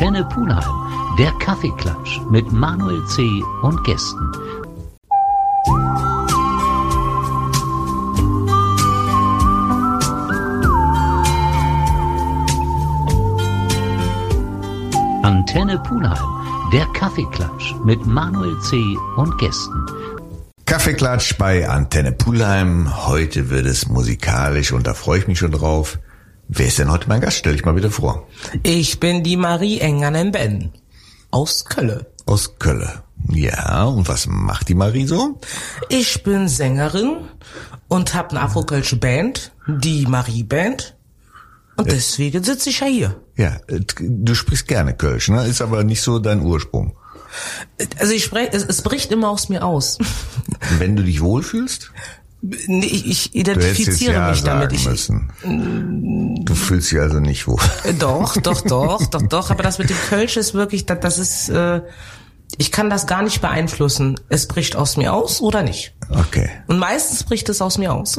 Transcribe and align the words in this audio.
Antenne 0.00 0.24
Pulheim, 0.26 1.16
der 1.18 1.32
Kaffeeklatsch 1.40 2.20
mit 2.30 2.52
Manuel 2.52 3.04
C. 3.06 3.42
und 3.62 3.82
Gästen. 3.82 4.30
Antenne 15.24 15.80
Pulheim, 15.80 16.16
der 16.72 16.86
Kaffeeklatsch 16.94 17.74
mit 17.84 18.06
Manuel 18.06 18.56
C. 18.60 18.96
und 19.16 19.36
Gästen. 19.38 19.84
Kaffeeklatsch 20.64 21.36
bei 21.38 21.68
Antenne 21.68 22.12
Pulheim. 22.12 23.08
Heute 23.08 23.50
wird 23.50 23.66
es 23.66 23.88
musikalisch 23.88 24.70
und 24.70 24.86
da 24.86 24.94
freue 24.94 25.18
ich 25.18 25.26
mich 25.26 25.40
schon 25.40 25.50
drauf. 25.50 25.98
Wer 26.48 26.66
ist 26.66 26.78
denn 26.78 26.90
heute 26.90 27.08
mein 27.08 27.20
Gast? 27.20 27.36
Stell 27.36 27.52
dich 27.52 27.64
mal 27.64 27.76
wieder 27.76 27.90
vor. 27.90 28.26
Ich 28.62 29.00
bin 29.00 29.22
die 29.22 29.36
Marie 29.36 29.80
Engernen 29.80 30.32
Ben 30.32 30.72
aus 31.30 31.66
Kölle. 31.66 32.06
Aus 32.24 32.58
Kölle. 32.58 33.02
Ja, 33.28 33.84
und 33.84 34.08
was 34.08 34.26
macht 34.26 34.68
die 34.68 34.74
Marie 34.74 35.06
so? 35.06 35.38
Ich 35.88 36.22
bin 36.22 36.48
Sängerin 36.48 37.16
und 37.88 38.14
habe 38.14 38.30
eine 38.30 38.40
afrokölsche 38.40 38.96
Band, 38.96 39.52
die 39.66 40.06
Marie 40.06 40.42
Band. 40.42 40.96
Und 41.76 41.90
deswegen 41.90 42.42
sitze 42.42 42.70
ich 42.70 42.80
ja 42.80 42.86
hier. 42.86 43.20
Ja, 43.36 43.60
du 44.00 44.34
sprichst 44.34 44.66
gerne 44.66 44.94
Kölsch, 44.94 45.28
ne? 45.28 45.46
Ist 45.46 45.62
aber 45.62 45.84
nicht 45.84 46.02
so 46.02 46.18
dein 46.18 46.40
Ursprung. 46.40 46.96
Also 47.98 48.12
ich 48.12 48.24
spreche, 48.24 48.52
es, 48.52 48.64
es 48.64 48.82
bricht 48.82 49.12
immer 49.12 49.28
aus 49.28 49.48
mir 49.48 49.64
aus. 49.64 49.98
Wenn 50.78 50.96
du 50.96 51.04
dich 51.04 51.20
wohlfühlst? 51.20 51.92
Nee, 52.40 52.86
ich, 52.86 53.34
identifiziere 53.34 54.12
ja 54.12 54.30
mich 54.30 54.42
damit. 54.44 54.72
Ich, 54.72 54.86
müssen. 54.86 55.32
Du 56.44 56.54
fühlst 56.54 56.92
dich 56.92 57.00
also 57.00 57.18
nicht 57.18 57.48
wohl. 57.48 57.58
Äh, 57.84 57.94
Doch, 57.94 58.36
doch, 58.36 58.60
doch, 58.62 59.04
doch, 59.06 59.22
doch. 59.22 59.50
Aber 59.50 59.62
das 59.62 59.78
mit 59.78 59.90
dem 59.90 59.96
Kölsch 60.08 60.36
ist 60.36 60.54
wirklich, 60.54 60.86
das, 60.86 61.00
das 61.00 61.18
ist, 61.18 61.48
äh, 61.48 61.82
ich 62.56 62.70
kann 62.70 62.90
das 62.90 63.06
gar 63.06 63.22
nicht 63.22 63.40
beeinflussen. 63.40 64.20
Es 64.28 64.46
bricht 64.46 64.76
aus 64.76 64.96
mir 64.96 65.12
aus 65.14 65.40
oder 65.40 65.62
nicht. 65.62 65.94
Okay. 66.10 66.48
Und 66.68 66.78
meistens 66.78 67.24
bricht 67.24 67.48
es 67.48 67.60
aus 67.60 67.76
mir 67.76 67.92
aus. 67.92 68.18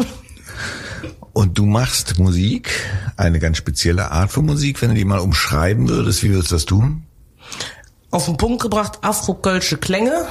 Und 1.31 1.57
du 1.57 1.65
machst 1.65 2.19
Musik, 2.19 2.71
eine 3.15 3.39
ganz 3.39 3.57
spezielle 3.57 4.11
Art 4.11 4.31
von 4.31 4.45
Musik. 4.45 4.81
Wenn 4.81 4.89
du 4.89 4.95
die 4.95 5.05
mal 5.05 5.19
umschreiben 5.19 5.87
würdest, 5.87 6.23
wie 6.23 6.31
würdest 6.31 6.51
du 6.51 6.55
das 6.55 6.65
tun? 6.65 7.03
Auf 8.11 8.25
den 8.25 8.37
Punkt 8.37 8.61
gebracht, 8.61 8.99
afrokölsche 9.01 9.77
Klänge, 9.77 10.25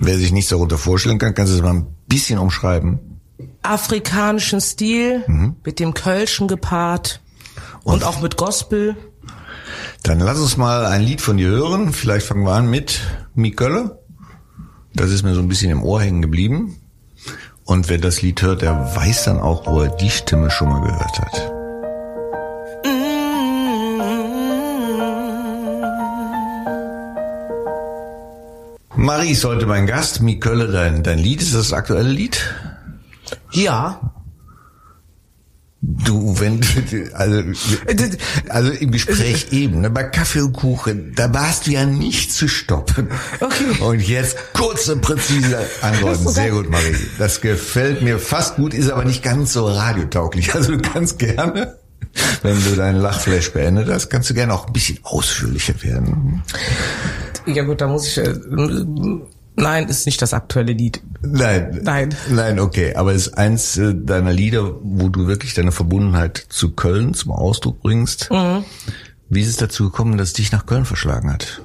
Wer 0.00 0.16
sich 0.16 0.32
nichts 0.32 0.50
darunter 0.50 0.78
vorstellen 0.78 1.18
kann, 1.18 1.34
kannst 1.34 1.52
du 1.52 1.56
es 1.56 1.62
mal 1.62 1.74
ein 1.74 1.86
bisschen 2.06 2.38
umschreiben. 2.38 3.00
afrikanischen 3.62 4.60
Stil, 4.60 5.24
mit 5.64 5.78
dem 5.78 5.94
Kölschen 5.94 6.48
gepaart 6.48 7.20
und 7.84 8.04
auch 8.04 8.20
mit 8.20 8.36
Gospel. 8.36 8.96
Dann 10.02 10.20
lass 10.20 10.38
uns 10.38 10.56
mal 10.56 10.86
ein 10.86 11.02
Lied 11.02 11.20
von 11.20 11.36
dir 11.36 11.48
hören. 11.48 11.92
Vielleicht 11.92 12.26
fangen 12.26 12.44
wir 12.44 12.52
an 12.52 12.70
mit 12.70 13.00
Mikölle. 13.34 13.98
Das 14.94 15.10
ist 15.10 15.22
mir 15.22 15.34
so 15.34 15.40
ein 15.40 15.48
bisschen 15.48 15.70
im 15.70 15.82
Ohr 15.82 16.00
hängen 16.00 16.22
geblieben. 16.22 16.76
Und 17.64 17.88
wer 17.88 17.98
das 17.98 18.22
Lied 18.22 18.40
hört, 18.42 18.62
der 18.62 18.96
weiß 18.96 19.24
dann 19.24 19.40
auch, 19.40 19.66
wo 19.66 19.82
er 19.82 19.90
die 19.90 20.10
Stimme 20.10 20.50
schon 20.50 20.68
mal 20.68 20.80
gehört 20.80 21.20
hat. 21.20 21.57
Marie 29.08 29.30
ist 29.30 29.42
heute 29.46 29.64
mein 29.64 29.86
Gast. 29.86 30.20
Mikölle, 30.20 30.70
dein, 30.70 31.02
dein 31.02 31.16
Lied, 31.16 31.40
ist 31.40 31.54
das 31.54 31.72
aktuelle 31.72 32.10
Lied? 32.10 32.54
Ja, 33.52 34.12
Du, 35.80 36.38
wenn 36.40 36.60
also, 37.14 37.42
also 38.50 38.70
im 38.70 38.90
Gespräch 38.90 39.46
eben, 39.52 39.80
ne, 39.80 39.88
bei 39.88 40.02
Kaffee 40.02 40.42
und 40.42 40.52
Kuchen, 40.52 41.14
da 41.14 41.32
warst 41.32 41.66
du 41.66 41.70
ja 41.70 41.86
nicht 41.86 42.34
zu 42.34 42.48
stoppen. 42.48 43.08
Okay. 43.40 43.80
Und 43.80 44.06
jetzt 44.06 44.36
kurze, 44.52 44.96
präzise 44.96 45.58
Antworten. 45.80 46.28
Sehr 46.28 46.50
gut, 46.50 46.68
Marie. 46.68 46.96
Das 47.18 47.40
gefällt 47.40 48.02
mir 48.02 48.18
fast 48.18 48.56
gut, 48.56 48.74
ist 48.74 48.90
aber 48.90 49.06
nicht 49.06 49.22
ganz 49.22 49.54
so 49.54 49.68
radiotauglich. 49.68 50.54
Also 50.54 50.76
du 50.76 50.82
kannst 50.82 51.18
gerne, 51.18 51.78
wenn 52.42 52.62
du 52.62 52.76
deinen 52.76 53.00
Lachflash 53.00 53.52
beendet 53.54 53.88
hast, 53.88 54.10
kannst 54.10 54.28
du 54.28 54.34
gerne 54.34 54.52
auch 54.52 54.66
ein 54.66 54.72
bisschen 54.74 54.98
ausführlicher 55.02 55.82
werden. 55.82 56.42
Ja 57.54 57.64
gut, 57.64 57.80
da 57.80 57.88
muss 57.88 58.06
ich. 58.06 58.18
Äh, 58.18 58.34
nein, 59.56 59.88
ist 59.88 60.06
nicht 60.06 60.20
das 60.22 60.34
aktuelle 60.34 60.72
Lied. 60.72 61.02
Nein. 61.22 61.80
Nein. 61.82 62.14
Nein, 62.30 62.60
okay. 62.60 62.94
Aber 62.94 63.12
es 63.12 63.28
ist 63.28 63.38
eins 63.38 63.76
äh, 63.76 63.94
deiner 63.94 64.32
Lieder, 64.32 64.76
wo 64.82 65.08
du 65.08 65.26
wirklich 65.26 65.54
deine 65.54 65.72
Verbundenheit 65.72 66.46
zu 66.48 66.70
Köln 66.72 67.14
zum 67.14 67.32
Ausdruck 67.32 67.80
bringst. 67.82 68.30
Mhm. 68.30 68.64
Wie 69.28 69.42
ist 69.42 69.48
es 69.48 69.56
dazu 69.56 69.84
gekommen, 69.84 70.16
dass 70.16 70.28
es 70.28 70.34
dich 70.34 70.52
nach 70.52 70.64
Köln 70.64 70.84
verschlagen 70.84 71.32
hat? 71.32 71.60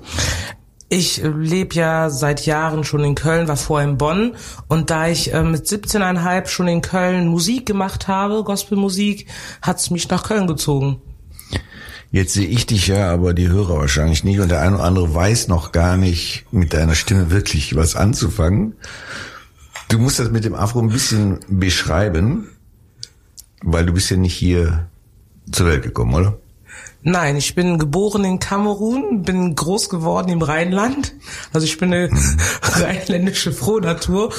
Ich 0.90 1.24
lebe 1.24 1.74
ja 1.74 2.12
seit 2.12 2.46
Jahren 2.46 2.84
schon 2.84 3.04
in 3.04 3.16
Köln, 3.16 3.48
war 3.48 3.58
vorher 3.58 3.90
in 3.90 3.98
Bonn 3.98 4.36
und 4.68 4.92
da 4.92 5.08
ich 5.08 5.34
äh, 5.34 5.42
mit 5.42 5.66
17,5 5.66 6.48
schon 6.48 6.68
in 6.68 6.82
Köln 6.82 7.28
Musik 7.28 7.66
gemacht 7.66 8.08
habe, 8.08 8.44
Gospelmusik, 8.44 9.26
hat's 9.64 9.90
mich 9.90 10.08
nach 10.10 10.24
Köln 10.24 10.46
gezogen. 10.46 11.02
Jetzt 12.14 12.34
sehe 12.34 12.46
ich 12.46 12.68
dich 12.68 12.86
ja, 12.90 13.12
aber 13.12 13.34
die 13.34 13.48
Hörer 13.48 13.76
wahrscheinlich 13.76 14.24
nicht 14.24 14.40
und 14.40 14.50
der 14.50 14.62
eine 14.62 14.76
oder 14.76 14.84
andere 14.84 15.16
weiß 15.16 15.48
noch 15.48 15.72
gar 15.72 15.98
nicht 15.98 16.46
mit 16.52 16.72
deiner 16.72 16.94
Stimme 16.94 17.32
wirklich 17.32 17.76
was 17.76 17.96
anzufangen. 17.96 18.76
Du 19.90 19.98
musst 19.98 20.20
das 20.20 20.30
mit 20.30 20.46
dem 20.46 20.54
Afro 20.54 20.80
ein 20.80 20.90
bisschen 20.90 21.40
beschreiben, 21.48 22.50
weil 23.64 23.88
du 23.88 23.94
bist 23.94 24.12
ja 24.12 24.18
nicht 24.18 24.36
hier 24.36 24.90
zur 25.52 25.66
Welt 25.66 25.82
gekommen, 25.82 26.14
oder? 26.14 26.38
Nein, 27.06 27.36
ich 27.36 27.54
bin 27.54 27.80
geboren 27.80 28.24
in 28.24 28.40
Kamerun, 28.40 29.24
bin 29.24 29.56
groß 29.56 29.90
geworden 29.90 30.30
im 30.30 30.42
Rheinland. 30.42 31.14
Also 31.52 31.66
ich 31.66 31.78
bin 31.78 31.94
eine 31.94 32.10
rheinländische 32.62 33.52
Frohnatur. 33.52 34.32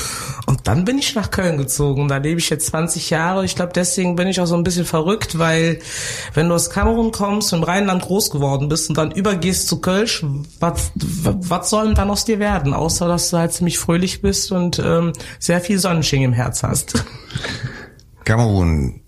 Und 0.46 0.66
dann 0.66 0.86
bin 0.86 0.98
ich 0.98 1.14
nach 1.14 1.30
Köln 1.30 1.58
gezogen. 1.58 2.08
Da 2.08 2.16
lebe 2.16 2.40
ich 2.40 2.48
jetzt 2.48 2.68
20 2.68 3.10
Jahre. 3.10 3.44
Ich 3.44 3.54
glaube, 3.54 3.72
deswegen 3.74 4.16
bin 4.16 4.28
ich 4.28 4.40
auch 4.40 4.46
so 4.46 4.56
ein 4.56 4.64
bisschen 4.64 4.86
verrückt, 4.86 5.38
weil 5.38 5.78
wenn 6.32 6.48
du 6.48 6.54
aus 6.54 6.70
Kamerun 6.70 7.12
kommst 7.12 7.52
im 7.52 7.62
Rheinland 7.62 8.02
groß 8.02 8.30
geworden 8.30 8.70
bist 8.70 8.88
und 8.88 8.96
dann 8.96 9.10
übergehst 9.10 9.68
zu 9.68 9.82
Kölsch, 9.82 10.24
was, 10.58 10.90
was 10.94 11.68
soll 11.68 11.84
denn 11.84 11.94
dann 11.94 12.10
aus 12.10 12.24
dir 12.24 12.38
werden? 12.38 12.72
Außer, 12.72 13.06
dass 13.08 13.28
du 13.28 13.36
halt 13.36 13.52
ziemlich 13.52 13.78
fröhlich 13.78 14.22
bist 14.22 14.52
und 14.52 14.78
ähm, 14.78 15.12
sehr 15.38 15.60
viel 15.60 15.78
Sonnenschein 15.78 16.22
im 16.22 16.32
Herz 16.32 16.62
hast. 16.62 17.04
Kamerun, 18.24 19.03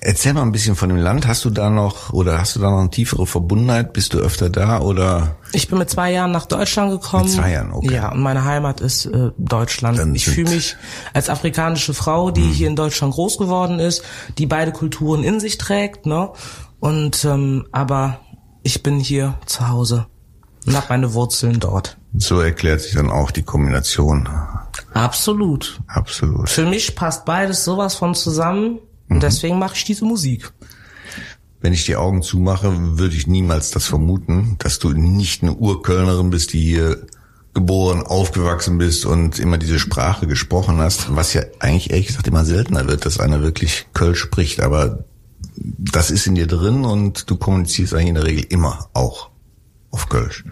erzähl 0.00 0.32
mal 0.32 0.42
ein 0.42 0.52
bisschen 0.52 0.76
von 0.76 0.88
dem 0.88 0.98
Land. 0.98 1.26
Hast 1.26 1.44
du 1.44 1.50
da 1.50 1.70
noch 1.70 2.12
oder 2.12 2.38
hast 2.38 2.56
du 2.56 2.60
da 2.60 2.70
noch 2.70 2.80
eine 2.80 2.90
tiefere 2.90 3.26
Verbundenheit? 3.26 3.92
Bist 3.92 4.14
du 4.14 4.18
öfter 4.18 4.50
da 4.50 4.80
oder? 4.80 5.36
Ich 5.52 5.68
bin 5.68 5.78
mit 5.78 5.90
zwei 5.90 6.12
Jahren 6.12 6.32
nach 6.32 6.46
Deutschland 6.46 6.90
gekommen. 6.90 7.24
Mit 7.24 7.32
zwei 7.32 7.52
Jahren, 7.52 7.72
okay. 7.72 7.94
Ja, 7.94 8.12
und 8.12 8.20
meine 8.20 8.44
Heimat 8.44 8.80
ist 8.80 9.06
äh, 9.06 9.30
Deutschland. 9.38 9.98
Dann 9.98 10.14
ich 10.14 10.26
fühle 10.26 10.50
mich 10.50 10.76
als 11.12 11.28
afrikanische 11.28 11.94
Frau, 11.94 12.30
die 12.30 12.42
hier 12.42 12.68
in 12.68 12.76
Deutschland 12.76 13.14
groß 13.14 13.38
geworden 13.38 13.78
ist, 13.78 14.02
die 14.38 14.46
beide 14.46 14.72
Kulturen 14.72 15.22
in 15.22 15.40
sich 15.40 15.58
trägt, 15.58 16.06
ne? 16.06 16.30
Und 16.78 17.24
ähm, 17.24 17.66
aber 17.72 18.20
ich 18.62 18.82
bin 18.82 18.98
hier 19.00 19.38
zu 19.46 19.68
Hause 19.68 20.06
und 20.66 20.76
habe 20.76 20.86
meine 20.88 21.14
Wurzeln 21.14 21.60
dort. 21.60 21.98
So 22.16 22.40
erklärt 22.40 22.80
sich 22.80 22.94
dann 22.94 23.10
auch 23.10 23.30
die 23.30 23.42
Kombination. 23.42 24.28
Absolut. 24.94 25.80
Absolut. 25.86 26.48
Für 26.48 26.66
mich 26.66 26.94
passt 26.96 27.24
beides 27.24 27.64
sowas 27.64 27.94
von 27.94 28.14
zusammen 28.14 28.80
und 29.10 29.22
deswegen 29.22 29.58
mache 29.58 29.74
ich 29.76 29.84
diese 29.84 30.04
Musik. 30.04 30.52
Wenn 31.60 31.74
ich 31.74 31.84
die 31.84 31.96
Augen 31.96 32.22
zumache, 32.22 32.98
würde 32.98 33.14
ich 33.14 33.26
niemals 33.26 33.70
das 33.70 33.86
vermuten, 33.86 34.56
dass 34.60 34.78
du 34.78 34.92
nicht 34.92 35.42
eine 35.42 35.52
Urkölnerin 35.52 36.30
bist, 36.30 36.54
die 36.54 36.60
hier 36.62 37.06
geboren, 37.52 38.02
aufgewachsen 38.02 38.78
bist 38.78 39.04
und 39.04 39.38
immer 39.38 39.58
diese 39.58 39.78
Sprache 39.78 40.26
gesprochen 40.26 40.78
hast, 40.78 41.14
was 41.14 41.34
ja 41.34 41.42
eigentlich 41.58 41.90
ehrlich 41.90 42.06
gesagt 42.06 42.28
immer 42.28 42.44
seltener 42.44 42.86
wird, 42.86 43.04
dass 43.04 43.18
einer 43.18 43.42
wirklich 43.42 43.86
Kölsch 43.92 44.20
spricht, 44.20 44.60
aber 44.60 45.04
das 45.56 46.10
ist 46.10 46.26
in 46.26 46.36
dir 46.36 46.46
drin 46.46 46.84
und 46.84 47.28
du 47.28 47.36
kommunizierst 47.36 47.92
eigentlich 47.92 48.08
in 48.08 48.14
der 48.14 48.26
Regel 48.26 48.44
immer 48.48 48.88
auch 48.92 49.30
auf 49.90 50.08
Kölsch. 50.08 50.44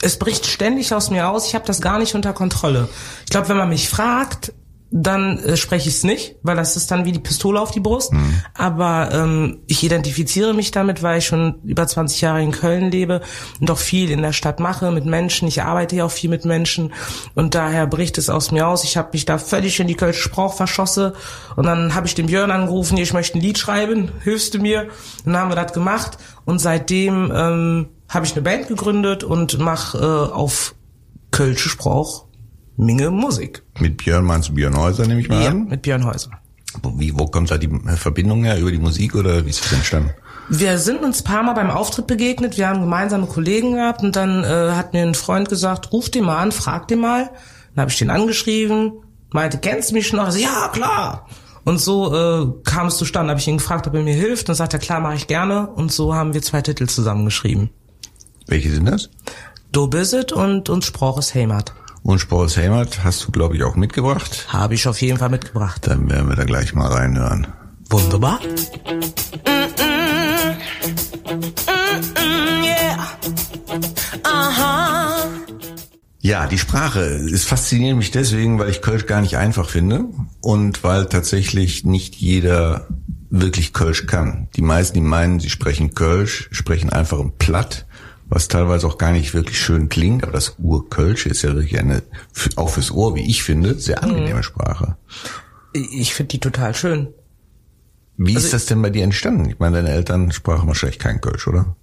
es 0.00 0.18
bricht 0.18 0.46
ständig 0.46 0.94
aus 0.94 1.10
mir 1.10 1.28
aus. 1.28 1.46
Ich 1.46 1.54
habe 1.54 1.66
das 1.66 1.82
gar 1.82 1.98
nicht 1.98 2.14
unter 2.14 2.32
Kontrolle. 2.32 2.88
Ich 3.24 3.30
glaube, 3.30 3.50
wenn 3.50 3.58
man 3.58 3.68
mich 3.68 3.88
fragt, 3.88 4.52
dann 4.90 5.38
äh, 5.38 5.56
spreche 5.56 5.88
ich 5.88 5.96
es 5.96 6.04
nicht, 6.04 6.36
weil 6.42 6.54
das 6.54 6.76
ist 6.76 6.90
dann 6.90 7.04
wie 7.04 7.10
die 7.10 7.18
Pistole 7.18 7.60
auf 7.60 7.72
die 7.72 7.80
Brust. 7.80 8.12
Aber 8.54 9.10
ähm, 9.12 9.58
ich 9.66 9.82
identifiziere 9.82 10.54
mich 10.54 10.70
damit, 10.70 11.02
weil 11.02 11.18
ich 11.18 11.26
schon 11.26 11.56
über 11.64 11.86
20 11.86 12.20
Jahre 12.20 12.42
in 12.42 12.52
Köln 12.52 12.90
lebe 12.90 13.20
und 13.60 13.70
auch 13.70 13.78
viel 13.78 14.10
in 14.10 14.22
der 14.22 14.32
Stadt 14.32 14.60
mache 14.60 14.92
mit 14.92 15.04
Menschen. 15.04 15.48
Ich 15.48 15.62
arbeite 15.62 15.96
ja 15.96 16.04
auch 16.04 16.12
viel 16.12 16.30
mit 16.30 16.44
Menschen 16.44 16.92
und 17.34 17.56
daher 17.56 17.86
bricht 17.88 18.18
es 18.18 18.30
aus 18.30 18.52
mir 18.52 18.68
aus. 18.68 18.84
Ich 18.84 18.96
habe 18.96 19.10
mich 19.12 19.24
da 19.24 19.38
völlig 19.38 19.80
in 19.80 19.88
die 19.88 19.96
Kölsche 19.96 20.20
Sprach 20.20 20.52
verschosse 20.52 21.14
und 21.56 21.66
dann 21.66 21.94
habe 21.94 22.06
ich 22.06 22.14
den 22.14 22.26
Björn 22.26 22.52
angerufen, 22.52 22.96
ich 22.96 23.12
möchte 23.12 23.38
ein 23.38 23.42
Lied 23.42 23.58
schreiben, 23.58 24.12
hilfst 24.22 24.54
du 24.54 24.58
mir? 24.58 24.88
Und 25.24 25.32
dann 25.32 25.38
haben 25.38 25.50
wir 25.50 25.56
das 25.56 25.72
gemacht 25.72 26.18
und 26.44 26.60
seitdem 26.60 27.32
ähm, 27.34 27.88
habe 28.08 28.26
ich 28.26 28.32
eine 28.32 28.42
Band 28.42 28.68
gegründet 28.68 29.24
und 29.24 29.58
mache 29.58 29.98
äh, 29.98 30.32
auf 30.32 30.74
Kölsche 31.32 31.68
Sprach 31.68 32.24
Minge 32.76 33.10
Musik. 33.10 33.62
Mit 33.78 33.98
Björn 33.98 34.24
meinst 34.24 34.48
du 34.48 34.54
Björn 34.54 34.76
Häuser, 34.76 35.06
nehme 35.06 35.20
ich 35.20 35.28
mal 35.28 35.42
Ja, 35.42 35.50
an? 35.50 35.66
mit 35.68 35.82
Björn 35.82 36.04
Häuser. 36.04 36.30
Wo, 36.82 36.98
wie, 36.98 37.16
wo 37.16 37.26
kommt 37.26 37.50
da 37.50 37.58
die 37.58 37.70
Verbindung 37.96 38.44
her? 38.44 38.58
Über 38.58 38.72
die 38.72 38.78
Musik 38.78 39.14
oder 39.14 39.44
wie 39.46 39.50
ist 39.50 39.64
das 39.64 39.72
entstanden? 39.72 40.10
Wir 40.48 40.76
sind 40.78 41.02
uns 41.02 41.20
ein 41.20 41.24
paar 41.24 41.42
Mal 41.42 41.54
beim 41.54 41.70
Auftritt 41.70 42.06
begegnet, 42.06 42.58
wir 42.58 42.68
haben 42.68 42.80
gemeinsame 42.80 43.26
Kollegen 43.26 43.74
gehabt 43.74 44.02
und 44.02 44.14
dann 44.16 44.44
äh, 44.44 44.72
hat 44.72 44.92
mir 44.92 45.02
ein 45.02 45.14
Freund 45.14 45.48
gesagt, 45.48 45.92
ruf 45.92 46.10
den 46.10 46.24
mal 46.24 46.38
an, 46.38 46.52
frag 46.52 46.88
den 46.88 46.98
mal. 47.00 47.30
Dann 47.74 47.82
habe 47.82 47.90
ich 47.90 47.98
den 47.98 48.10
angeschrieben, 48.10 48.92
meinte, 49.30 49.58
kennst 49.58 49.90
du 49.90 49.94
mich 49.94 50.12
noch? 50.12 50.30
So, 50.30 50.38
ja, 50.38 50.68
klar. 50.72 51.26
Und 51.64 51.80
so 51.80 52.14
äh, 52.14 52.46
kam 52.64 52.88
es 52.88 52.98
zustande. 52.98 53.30
Habe 53.30 53.40
ich 53.40 53.48
ihn 53.48 53.56
gefragt, 53.56 53.86
ob 53.86 53.94
er 53.94 54.02
mir 54.02 54.12
hilft. 54.14 54.50
Dann 54.50 54.54
sagt 54.54 54.74
er, 54.74 54.78
klar, 54.78 55.00
mache 55.00 55.14
ich 55.14 55.26
gerne. 55.26 55.68
Und 55.68 55.90
so 55.92 56.14
haben 56.14 56.34
wir 56.34 56.42
zwei 56.42 56.60
Titel 56.60 56.86
zusammengeschrieben. 56.86 57.70
Welche 58.46 58.70
sind 58.70 58.84
das? 58.84 59.08
Do 59.72 59.86
Bisit 59.86 60.30
und 60.30 60.68
uns 60.68 60.84
Sprach 60.84 61.16
es 61.16 61.34
Heimat. 61.34 61.72
Und 62.04 62.22
es 62.44 62.56
Heimat 62.58 63.02
hast 63.02 63.26
du, 63.26 63.32
glaube 63.32 63.56
ich, 63.56 63.62
auch 63.64 63.76
mitgebracht. 63.76 64.46
Habe 64.48 64.74
ich 64.74 64.86
auf 64.86 65.00
jeden 65.00 65.16
Fall 65.18 65.30
mitgebracht. 65.30 65.86
Dann 65.86 66.10
werden 66.10 66.28
wir 66.28 66.36
da 66.36 66.44
gleich 66.44 66.74
mal 66.74 66.86
reinhören. 66.86 67.46
Wunderbar. 67.88 68.40
Ja, 76.20 76.46
die 76.46 76.58
Sprache 76.58 77.00
ist 77.00 77.46
fasziniert 77.46 77.96
mich 77.96 78.10
deswegen, 78.10 78.58
weil 78.58 78.68
ich 78.68 78.82
Kölsch 78.82 79.06
gar 79.06 79.22
nicht 79.22 79.38
einfach 79.38 79.70
finde 79.70 80.04
und 80.42 80.84
weil 80.84 81.06
tatsächlich 81.06 81.84
nicht 81.84 82.16
jeder 82.16 82.86
wirklich 83.30 83.72
Kölsch 83.72 84.06
kann. 84.06 84.48
Die 84.56 84.62
meisten, 84.62 84.94
die 84.94 85.00
meinen, 85.00 85.40
sie 85.40 85.50
sprechen 85.50 85.94
Kölsch, 85.94 86.48
sprechen 86.52 86.90
einfach 86.90 87.18
ein 87.18 87.32
Platt, 87.38 87.86
was 88.26 88.48
teilweise 88.48 88.86
auch 88.86 88.98
gar 88.98 89.12
nicht 89.12 89.34
wirklich 89.34 89.58
schön 89.58 89.88
klingt, 89.88 90.22
aber 90.22 90.32
das 90.32 90.56
Urkölsch 90.58 91.26
ist 91.26 91.42
ja 91.42 91.54
wirklich 91.54 91.78
eine, 91.78 92.02
auch 92.56 92.70
fürs 92.70 92.90
Ohr, 92.90 93.14
wie 93.14 93.28
ich 93.28 93.42
finde, 93.42 93.78
sehr 93.78 94.02
angenehme 94.02 94.42
Sprache. 94.42 94.96
Ich 95.72 96.14
finde 96.14 96.28
die 96.30 96.40
total 96.40 96.74
schön. 96.74 97.08
Wie 98.16 98.34
also 98.34 98.46
ist 98.46 98.54
das 98.54 98.66
denn 98.66 98.80
bei 98.80 98.90
dir 98.90 99.04
entstanden? 99.04 99.48
Ich 99.50 99.58
meine, 99.58 99.76
deine 99.76 99.90
Eltern 99.90 100.30
sprachen 100.30 100.68
wahrscheinlich 100.68 100.98
kein 100.98 101.20
Kölsch, 101.20 101.48
oder? 101.48 101.76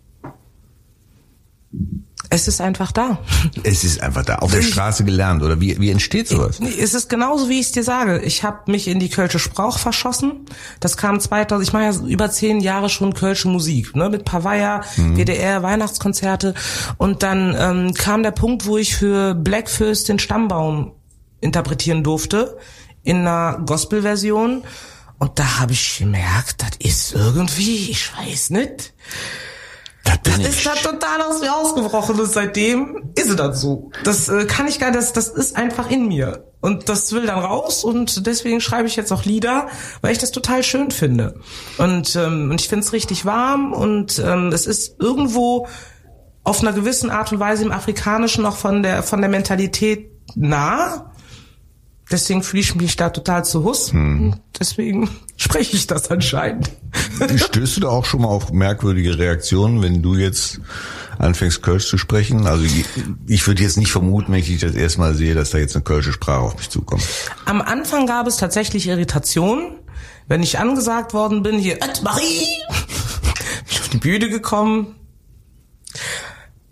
Es 2.33 2.47
ist 2.47 2.61
einfach 2.61 2.93
da. 2.93 3.19
Es 3.63 3.83
ist 3.83 4.01
einfach 4.01 4.23
da. 4.23 4.35
Auf 4.37 4.53
der 4.53 4.61
Straße 4.61 5.03
gelernt 5.03 5.43
oder 5.43 5.59
wie, 5.59 5.77
wie 5.81 5.89
entsteht 5.89 6.29
sowas? 6.29 6.61
Es 6.61 6.93
ist 6.93 7.09
genauso, 7.09 7.49
wie 7.49 7.59
ich 7.59 7.65
es 7.65 7.71
dir 7.73 7.83
sage. 7.83 8.21
Ich 8.21 8.45
habe 8.45 8.71
mich 8.71 8.87
in 8.87 8.99
die 8.99 9.09
Kölsche 9.09 9.37
Sprauch 9.37 9.77
verschossen. 9.77 10.45
Das 10.79 10.95
kam 10.95 11.19
2000. 11.19 11.67
Ich 11.67 11.73
mache 11.73 11.83
ja 11.83 12.07
über 12.07 12.31
zehn 12.31 12.61
Jahre 12.61 12.87
schon 12.87 13.13
Kölsche 13.13 13.49
Musik, 13.49 13.97
ne, 13.97 14.09
mit 14.09 14.23
Pavaya, 14.23 14.79
mhm. 14.95 15.17
WDR, 15.17 15.61
Weihnachtskonzerte. 15.61 16.53
Und 16.95 17.21
dann 17.21 17.53
ähm, 17.59 17.93
kam 17.95 18.23
der 18.23 18.31
Punkt, 18.31 18.65
wo 18.65 18.77
ich 18.77 18.95
für 18.95 19.35
Blackfist 19.35 20.07
den 20.07 20.17
Stammbaum 20.17 20.93
interpretieren 21.41 22.01
durfte 22.01 22.57
in 23.03 23.17
einer 23.17 23.59
Gospel-Version. 23.65 24.63
Und 25.19 25.37
da 25.37 25.59
habe 25.59 25.73
ich 25.73 25.97
gemerkt, 25.97 26.63
das 26.63 26.77
ist 26.79 27.13
irgendwie, 27.13 27.91
ich 27.91 28.09
weiß 28.17 28.51
nicht 28.51 28.93
das 30.37 30.55
ist 30.55 30.65
da 30.65 30.73
total 30.75 31.21
aus 31.21 31.41
mir 31.41 31.55
ausgebrochen 31.55 32.19
und 32.19 32.31
seitdem 32.31 33.11
ist 33.15 33.29
es 33.29 33.35
dann 33.35 33.53
so. 33.53 33.91
Das 34.03 34.29
äh, 34.29 34.45
kann 34.45 34.67
ich 34.67 34.79
gar, 34.79 34.91
das, 34.91 35.13
das 35.13 35.27
ist 35.29 35.55
einfach 35.55 35.89
in 35.89 36.07
mir. 36.07 36.45
Und 36.61 36.89
das 36.89 37.11
will 37.11 37.25
dann 37.25 37.39
raus 37.39 37.83
und 37.83 38.27
deswegen 38.27 38.61
schreibe 38.61 38.87
ich 38.87 38.95
jetzt 38.95 39.11
auch 39.11 39.25
Lieder, 39.25 39.67
weil 40.01 40.11
ich 40.11 40.19
das 40.19 40.31
total 40.31 40.63
schön 40.63 40.91
finde. 40.91 41.39
Und, 41.77 42.15
ähm, 42.15 42.51
und 42.51 42.61
ich 42.61 42.69
finde 42.69 42.85
es 42.85 42.93
richtig 42.93 43.25
warm 43.25 43.73
und 43.73 44.19
ähm, 44.19 44.51
es 44.53 44.67
ist 44.67 44.99
irgendwo 44.99 45.67
auf 46.43 46.61
einer 46.61 46.73
gewissen 46.73 47.09
Art 47.09 47.31
und 47.31 47.39
Weise 47.39 47.63
im 47.63 47.71
Afrikanischen 47.71 48.45
auch 48.45 48.57
von 48.57 48.83
der, 48.83 49.03
von 49.03 49.21
der 49.21 49.29
Mentalität 49.29 50.11
nah. 50.35 51.10
Deswegen 52.11 52.43
fühle 52.43 52.61
ich 52.61 52.75
mich 52.75 52.95
da 52.95 53.09
total 53.09 53.45
zu 53.45 53.63
Huss. 53.63 53.93
Hm. 53.93 54.35
Deswegen 54.59 55.09
spreche 55.37 55.75
ich 55.75 55.87
das 55.87 56.11
anscheinend. 56.11 56.69
Stößt 57.35 57.77
du 57.77 57.81
da 57.81 57.89
auch 57.89 58.05
schon 58.05 58.21
mal 58.21 58.27
auf 58.27 58.51
merkwürdige 58.51 59.17
Reaktionen, 59.17 59.81
wenn 59.81 60.01
du 60.01 60.15
jetzt 60.15 60.59
anfängst, 61.19 61.61
Kölsch 61.61 61.87
zu 61.87 61.97
sprechen? 61.97 62.47
Also 62.47 62.65
ich, 63.27 63.47
würde 63.47 63.63
jetzt 63.63 63.77
nicht 63.77 63.91
vermuten, 63.91 64.31
wenn 64.33 64.39
ich 64.39 64.59
das 64.59 64.75
erstmal 64.75 65.13
sehe, 65.13 65.35
dass 65.35 65.51
da 65.51 65.57
jetzt 65.57 65.75
eine 65.75 65.83
kölsche 65.83 66.11
Sprache 66.11 66.41
auf 66.41 66.57
mich 66.57 66.69
zukommt. 66.69 67.03
Am 67.45 67.61
Anfang 67.61 68.05
gab 68.05 68.27
es 68.27 68.37
tatsächlich 68.37 68.87
Irritationen. 68.87 69.77
Wenn 70.27 70.43
ich 70.43 70.59
angesagt 70.59 71.13
worden 71.13 71.43
bin, 71.43 71.57
hier, 71.59 71.77
Marie, 72.03 72.23
bin 73.21 73.33
ich 73.69 73.79
auf 73.79 73.89
die 73.89 73.97
Bühne 73.97 74.29
gekommen, 74.29 74.95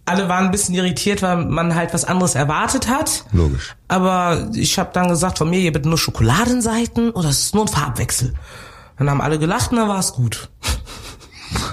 alle 0.10 0.30
waren 0.30 0.46
ein 0.46 0.52
bisschen 0.52 0.76
irritiert, 0.76 1.22
weil 1.22 1.46
man 1.46 1.76
halt 1.76 1.94
was 1.94 2.06
anderes 2.06 2.36
erwartet 2.36 2.90
hat. 2.90 3.26
Logisch. 3.32 3.76
Aber 3.88 4.50
ich 4.54 4.78
habe 4.80 4.90
dann 4.94 5.10
gesagt, 5.10 5.38
von 5.38 5.50
mir, 5.50 5.60
ihr 5.60 5.72
bitte 5.72 5.88
nur 5.88 5.98
Schokoladenseiten 5.98 7.12
oder 7.12 7.30
es 7.30 7.44
ist 7.44 7.56
nur 7.56 7.66
ein 7.66 7.70
Farbwechsel. 7.70 8.34
Dann 8.98 9.10
haben 9.10 9.22
alle 9.22 9.40
gelacht 9.40 9.72
und 9.72 9.78
dann 9.78 9.88
war 9.88 10.00
es 10.00 10.14
gut. 10.14 10.50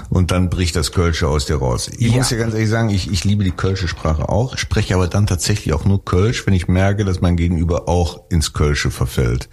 Und 0.09 0.31
dann 0.31 0.49
bricht 0.49 0.75
das 0.75 0.91
Kölsche 0.91 1.27
aus 1.27 1.45
dir 1.45 1.57
raus. 1.57 1.89
Ich 1.97 2.11
ja. 2.11 2.17
muss 2.17 2.29
ja 2.29 2.37
ganz 2.37 2.53
ehrlich 2.53 2.69
sagen, 2.69 2.89
ich, 2.89 3.11
ich 3.11 3.23
liebe 3.23 3.43
die 3.43 3.51
Kölsche 3.51 3.87
Sprache 3.87 4.29
auch, 4.29 4.57
spreche 4.57 4.95
aber 4.95 5.07
dann 5.07 5.27
tatsächlich 5.27 5.73
auch 5.73 5.85
nur 5.85 6.03
Kölsch, 6.03 6.47
wenn 6.47 6.53
ich 6.53 6.67
merke, 6.67 7.05
dass 7.05 7.21
mein 7.21 7.35
Gegenüber 7.35 7.87
auch 7.87 8.21
ins 8.29 8.53
Kölsche 8.53 8.89
verfällt. 8.89 9.49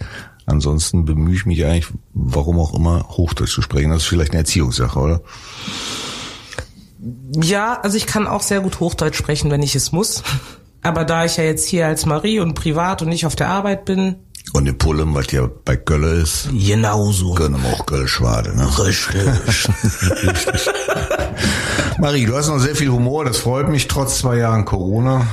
Ansonsten 0.47 1.05
bemühe 1.05 1.35
ich 1.35 1.45
mich 1.45 1.65
eigentlich, 1.65 1.87
warum 2.13 2.59
auch 2.59 2.73
immer, 2.73 3.07
Hochdeutsch 3.09 3.53
zu 3.53 3.61
sprechen. 3.61 3.89
Das 3.89 4.03
ist 4.03 4.07
vielleicht 4.07 4.31
eine 4.31 4.39
Erziehungssache, 4.39 4.99
oder? 4.99 5.21
Ja, 7.33 7.79
also 7.81 7.97
ich 7.97 8.07
kann 8.07 8.27
auch 8.27 8.41
sehr 8.41 8.61
gut 8.61 8.79
Hochdeutsch 8.79 9.17
sprechen, 9.17 9.51
wenn 9.51 9.61
ich 9.61 9.75
es 9.75 9.91
muss. 9.91 10.23
Aber 10.81 11.03
da 11.03 11.25
ich 11.25 11.37
ja 11.37 11.43
jetzt 11.43 11.67
hier 11.67 11.87
als 11.87 12.05
Marie 12.05 12.39
und 12.39 12.53
privat 12.53 13.01
und 13.01 13.09
nicht 13.09 13.25
auf 13.25 13.35
der 13.35 13.49
Arbeit 13.49 13.85
bin. 13.85 14.15
Und 14.53 14.67
in 14.67 14.77
Pullem, 14.77 15.13
was 15.15 15.31
ja 15.31 15.49
bei 15.65 15.75
Gölle 15.75 16.13
ist. 16.13 16.49
Genauso. 16.51 17.33
Können 17.33 17.61
wir 17.61 17.73
auch 17.73 17.85
Gölle 17.85 18.07
schwade, 18.07 18.55
ne? 18.55 18.67
Richtig. 18.79 19.27
Richtig. 20.23 20.69
Marie, 21.99 22.25
du 22.25 22.35
hast 22.35 22.47
noch 22.47 22.59
sehr 22.59 22.75
viel 22.75 22.89
Humor, 22.89 23.25
das 23.25 23.37
freut 23.37 23.69
mich, 23.69 23.87
trotz 23.87 24.19
zwei 24.19 24.37
Jahren 24.37 24.65
Corona. 24.65 25.27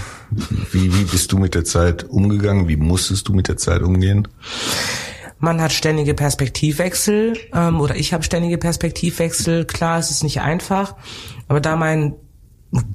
Wie, 0.70 0.94
wie 0.94 1.04
bist 1.04 1.32
du 1.32 1.38
mit 1.38 1.54
der 1.54 1.64
Zeit 1.64 2.04
umgegangen? 2.04 2.68
Wie 2.68 2.76
musstest 2.76 3.28
du 3.28 3.34
mit 3.34 3.48
der 3.48 3.58
Zeit 3.58 3.82
umgehen? 3.82 4.28
Man 5.38 5.60
hat 5.60 5.72
ständige 5.72 6.14
Perspektivwechsel 6.14 7.36
ähm, 7.52 7.80
oder 7.80 7.96
ich 7.96 8.12
habe 8.12 8.22
ständige 8.22 8.58
Perspektivwechsel. 8.58 9.64
Klar, 9.64 9.98
es 9.98 10.10
ist 10.10 10.22
nicht 10.22 10.40
einfach, 10.40 10.94
aber 11.52 11.60
da 11.60 11.76
mein 11.76 12.14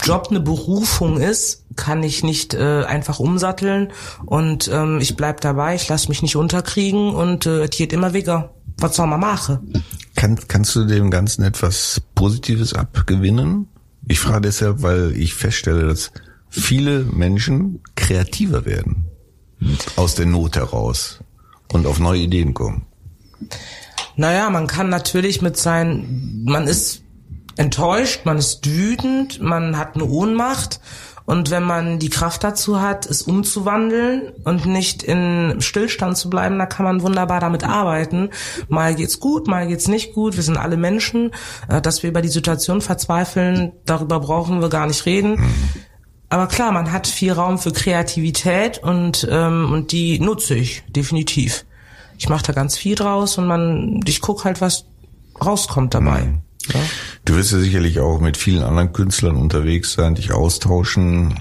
Job 0.03 0.29
eine 0.31 0.39
Berufung 0.39 1.21
ist, 1.21 1.63
kann 1.75 2.01
ich 2.01 2.23
nicht 2.23 2.55
äh, 2.55 2.85
einfach 2.85 3.19
umsatteln 3.19 3.89
und 4.25 4.67
ähm, 4.73 4.97
ich 4.99 5.15
bleib 5.15 5.41
dabei, 5.41 5.75
ich 5.75 5.87
lasse 5.87 6.09
mich 6.09 6.23
nicht 6.23 6.35
unterkriegen 6.35 7.13
und 7.13 7.45
äh, 7.45 7.65
es 7.65 7.69
geht 7.69 7.93
immer 7.93 8.13
weniger. 8.13 8.55
Was 8.79 8.95
soll 8.95 9.05
man 9.05 9.19
machen? 9.19 9.83
Kann, 10.15 10.39
kannst 10.47 10.75
du 10.75 10.85
dem 10.85 11.11
Ganzen 11.11 11.43
etwas 11.43 12.01
Positives 12.15 12.73
abgewinnen? 12.73 13.67
Ich 14.07 14.19
frage 14.19 14.41
deshalb, 14.41 14.81
weil 14.81 15.15
ich 15.15 15.35
feststelle, 15.35 15.85
dass 15.85 16.11
viele 16.49 17.03
Menschen 17.03 17.81
kreativer 17.93 18.65
werden 18.65 19.05
aus 19.97 20.15
der 20.15 20.25
Not 20.25 20.55
heraus 20.55 21.19
und 21.71 21.85
auf 21.85 21.99
neue 21.99 22.21
Ideen 22.21 22.55
kommen? 22.55 22.87
Naja, 24.15 24.49
man 24.49 24.65
kann 24.65 24.89
natürlich 24.89 25.43
mit 25.43 25.57
sein, 25.57 26.41
man 26.43 26.65
ist 26.65 27.03
enttäuscht, 27.57 28.25
man 28.25 28.37
ist 28.37 28.65
wütend, 28.65 29.41
man 29.41 29.77
hat 29.77 29.95
eine 29.95 30.05
Ohnmacht. 30.05 30.79
Und 31.25 31.51
wenn 31.51 31.63
man 31.63 31.99
die 31.99 32.09
Kraft 32.09 32.45
dazu 32.45 32.79
hat, 32.79 33.05
es 33.05 33.21
umzuwandeln 33.21 34.31
und 34.45 34.65
nicht 34.65 35.03
in 35.03 35.57
Stillstand 35.59 36.15
zu 36.15 36.29
bleiben, 36.29 36.57
dann 36.57 36.69
kann 36.69 36.85
man 36.85 37.01
wunderbar 37.01 37.41
damit 37.41 37.65
arbeiten. 37.65 38.29
Mal 38.69 38.95
geht's 38.95 39.19
gut, 39.19 39.45
mal 39.45 39.67
geht's 39.67 39.89
nicht 39.89 40.13
gut. 40.13 40.37
Wir 40.37 40.43
sind 40.43 40.55
alle 40.55 40.77
Menschen. 40.77 41.31
Äh, 41.67 41.81
dass 41.81 42.01
wir 42.01 42.11
über 42.11 42.21
die 42.21 42.29
Situation 42.29 42.79
verzweifeln, 42.79 43.73
darüber 43.85 44.21
brauchen 44.21 44.61
wir 44.61 44.69
gar 44.69 44.87
nicht 44.87 45.05
reden. 45.05 45.31
Mhm. 45.31 45.53
Aber 46.29 46.47
klar, 46.47 46.71
man 46.71 46.93
hat 46.93 47.07
viel 47.07 47.33
Raum 47.33 47.57
für 47.57 47.73
Kreativität 47.73 48.77
und, 48.81 49.27
ähm, 49.29 49.69
und 49.71 49.91
die 49.91 50.19
nutze 50.19 50.55
ich 50.55 50.83
definitiv. 50.87 51.65
Ich 52.17 52.29
mache 52.29 52.43
da 52.43 52.53
ganz 52.53 52.77
viel 52.77 52.95
draus 52.95 53.37
und 53.37 53.47
man, 53.47 53.99
ich 54.05 54.21
guck 54.21 54.45
halt, 54.45 54.61
was 54.61 54.85
rauskommt 55.43 55.93
dabei. 55.93 56.39
Mhm. 56.67 56.73
Ja? 56.73 56.79
Du 57.25 57.35
wirst 57.35 57.51
ja 57.51 57.59
sicherlich 57.59 57.99
auch 57.99 58.21
mit 58.21 58.37
vielen 58.37 58.63
anderen 58.63 58.93
Künstlern 58.93 59.35
unterwegs 59.35 59.93
sein, 59.93 60.15
dich 60.15 60.31
austauschen. 60.31 61.37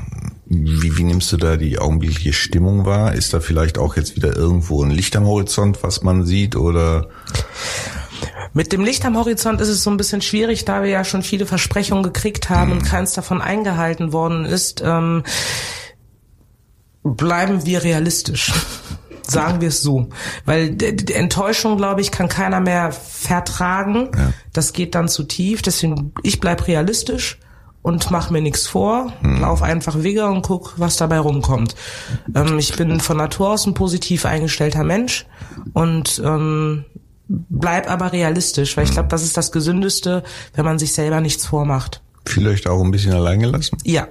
Wie, 0.47 0.97
wie 0.97 1.05
nimmst 1.05 1.33
du 1.33 1.37
da 1.37 1.57
die 1.57 1.79
augenblickliche 1.79 2.33
Stimmung 2.33 2.87
wahr? 2.87 3.15
Ist 3.15 3.35
da 3.35 3.41
vielleicht 3.41 3.79
auch 3.79 3.97
jetzt 3.97 4.17
wieder 4.17 4.37
irgendwo 4.37 4.83
ein 4.83 4.91
Licht 4.91 5.17
am 5.17 5.27
Horizont, 5.27 5.83
was 5.83 6.03
man 6.03 6.25
sieht 6.25 6.57
oder? 6.57 7.09
Mit 8.53 8.73
dem 8.73 8.83
Licht 8.83 9.05
am 9.05 9.17
Horizont 9.17 9.61
ist 9.61 9.69
es 9.69 9.83
so 9.83 9.91
ein 9.91 9.97
bisschen 9.97 10.23
schwierig, 10.23 10.65
da 10.65 10.83
wir 10.83 10.89
ja 10.89 11.05
schon 11.05 11.23
viele 11.23 11.47
Versprechungen 11.47 12.03
gekriegt 12.03 12.49
haben 12.49 12.71
mhm. 12.71 12.79
und 12.79 12.85
keins 12.85 13.13
davon 13.13 13.43
eingehalten 13.43 14.13
worden 14.13 14.45
ist. 14.45 14.83
Ähm, 14.85 15.25
bleiben 17.05 17.67
wir 17.67 17.85
realistisch. 17.85 18.53
Sagen 19.23 19.61
wir 19.61 19.69
es 19.69 19.83
so. 19.83 20.09
Weil 20.45 20.71
die 20.71 21.13
Enttäuschung, 21.13 21.77
glaube 21.77 22.01
ich, 22.01 22.13
kann 22.13 22.29
keiner 22.29 22.61
mehr 22.61 22.93
vertragen. 22.93 24.11
Ja. 24.17 24.33
Das 24.57 24.73
geht 24.73 24.95
dann 24.95 25.09
zu 25.09 25.25
tief. 25.25 25.63
Deswegen, 25.63 26.13
ich 26.23 26.41
bleib 26.41 26.67
realistisch 26.67 27.39
und 27.87 28.11
mach 28.11 28.31
mir 28.31 28.41
nichts 28.41 28.67
vor, 28.67 29.13
hm. 29.21 29.43
lauf 29.43 29.63
einfach 29.63 30.03
Wege 30.03 30.27
und 30.27 30.43
guck, 30.43 30.75
was 30.77 30.97
dabei 30.97 31.21
rumkommt. 31.21 31.77
Ähm, 32.35 32.59
ich 32.59 32.75
bin 32.75 32.99
von 32.99 33.17
Natur 33.17 33.51
aus 33.51 33.65
ein 33.65 33.75
positiv 33.75 34.27
eingestellter 34.27 34.83
Mensch 34.83 35.25
und 35.73 36.21
ähm, 36.25 36.85
bleib 37.29 37.89
aber 37.89 38.13
realistisch, 38.13 38.77
weil 38.77 38.85
ich 38.85 38.91
glaube, 38.91 39.09
das 39.09 39.23
ist 39.23 39.37
das 39.37 39.53
Gesündeste, 39.53 40.25
wenn 40.55 40.65
man 40.65 40.81
sich 40.81 40.95
selber 40.95 41.21
nichts 41.21 41.47
vormacht. 41.47 42.03
Vielleicht 42.25 42.67
auch 42.67 42.83
ein 42.83 42.91
bisschen 42.91 43.13
allein 43.13 43.39
gelassen? 43.39 43.79
Ja, 43.85 44.09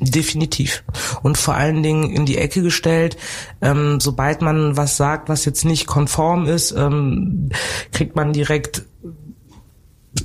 definitiv. 0.00 0.82
Und 1.22 1.36
vor 1.36 1.54
allen 1.54 1.82
Dingen 1.82 2.10
in 2.10 2.24
die 2.24 2.38
Ecke 2.38 2.62
gestellt, 2.62 3.18
ähm, 3.60 4.00
sobald 4.00 4.40
man 4.40 4.76
was 4.78 4.96
sagt, 4.96 5.28
was 5.28 5.44
jetzt 5.44 5.66
nicht 5.66 5.86
konform 5.86 6.46
ist, 6.46 6.72
ähm, 6.72 7.50
kriegt 7.92 8.16
man 8.16 8.32
direkt 8.32 8.84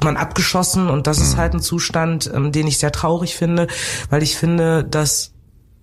man 0.03 0.17
abgeschossen 0.17 0.89
und 0.89 1.07
das 1.07 1.19
ist 1.19 1.37
halt 1.37 1.53
ein 1.53 1.61
Zustand, 1.61 2.29
ähm, 2.33 2.51
den 2.51 2.67
ich 2.67 2.77
sehr 2.77 2.91
traurig 2.91 3.35
finde, 3.35 3.67
weil 4.09 4.21
ich 4.23 4.35
finde, 4.35 4.83
dass 4.83 5.31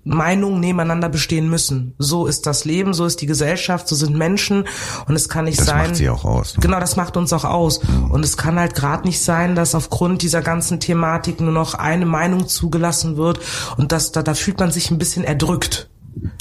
Meinungen 0.06 0.60
nebeneinander 0.60 1.08
bestehen 1.08 1.48
müssen. 1.48 1.94
So 1.98 2.26
ist 2.26 2.46
das 2.46 2.66
Leben, 2.66 2.92
so 2.92 3.06
ist 3.06 3.22
die 3.22 3.26
Gesellschaft, 3.26 3.88
so 3.88 3.94
sind 3.96 4.14
Menschen 4.14 4.68
und 5.08 5.16
es 5.16 5.30
kann 5.30 5.46
nicht 5.46 5.58
Das 5.58 5.66
sein. 5.66 5.86
macht 5.86 5.96
sie 5.96 6.10
auch 6.10 6.26
aus. 6.26 6.56
Ne? 6.56 6.60
Genau, 6.60 6.78
das 6.78 6.96
macht 6.96 7.16
uns 7.16 7.32
auch 7.32 7.44
aus. 7.44 7.80
Und 8.10 8.22
es 8.22 8.36
kann 8.36 8.58
halt 8.58 8.74
gerade 8.74 9.06
nicht 9.08 9.22
sein, 9.24 9.54
dass 9.54 9.74
aufgrund 9.74 10.20
dieser 10.20 10.42
ganzen 10.42 10.78
Thematik 10.78 11.40
nur 11.40 11.52
noch 11.52 11.72
eine 11.72 12.04
Meinung 12.04 12.46
zugelassen 12.48 13.16
wird 13.16 13.40
und 13.78 13.92
das, 13.92 14.12
da, 14.12 14.22
da 14.22 14.34
fühlt 14.34 14.60
man 14.60 14.70
sich 14.70 14.90
ein 14.90 14.98
bisschen 14.98 15.24
erdrückt. 15.24 15.88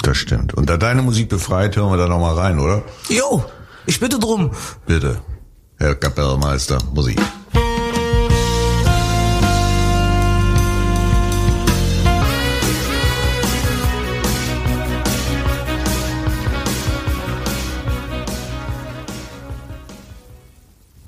Das 0.02 0.18
stimmt. 0.18 0.52
Und 0.52 0.68
da 0.68 0.76
deine 0.76 1.00
Musik 1.00 1.30
befreit, 1.30 1.74
hören 1.76 1.90
wir 1.90 1.96
da 1.96 2.06
nochmal 2.06 2.34
rein, 2.34 2.60
oder? 2.60 2.82
Jo, 3.08 3.42
ich 3.86 3.98
bitte 3.98 4.18
drum. 4.18 4.50
Bitte, 4.84 5.22
Herr 5.78 5.94
Kapellmeister, 5.94 6.76
Musik. 6.94 7.18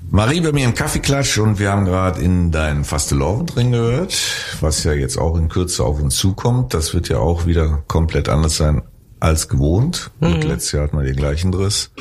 Marie 0.09 0.39
bei 0.39 0.51
mir 0.53 0.65
im 0.65 0.73
Kaffeeklatsch 0.73 1.37
und 1.37 1.59
wir 1.59 1.71
haben 1.71 1.85
gerade 1.85 2.21
in 2.21 2.51
dein 2.51 2.85
Fasteloven 2.85 3.45
drin 3.45 3.71
gehört, 3.71 4.17
was 4.61 4.83
ja 4.85 4.93
jetzt 4.93 5.17
auch 5.17 5.37
in 5.37 5.49
Kürze 5.49 5.83
auf 5.83 5.99
uns 5.99 6.15
zukommt. 6.15 6.73
Das 6.73 6.93
wird 6.93 7.09
ja 7.09 7.19
auch 7.19 7.45
wieder 7.45 7.83
komplett 7.87 8.29
anders 8.29 8.57
sein 8.57 8.83
als 9.19 9.49
gewohnt. 9.49 10.11
Gut, 10.21 10.43
letztes 10.43 10.71
Jahr 10.71 10.83
hatten 10.83 10.97
wir 10.97 11.03
den 11.03 11.15
gleichen 11.15 11.51
Driss. 11.51 11.91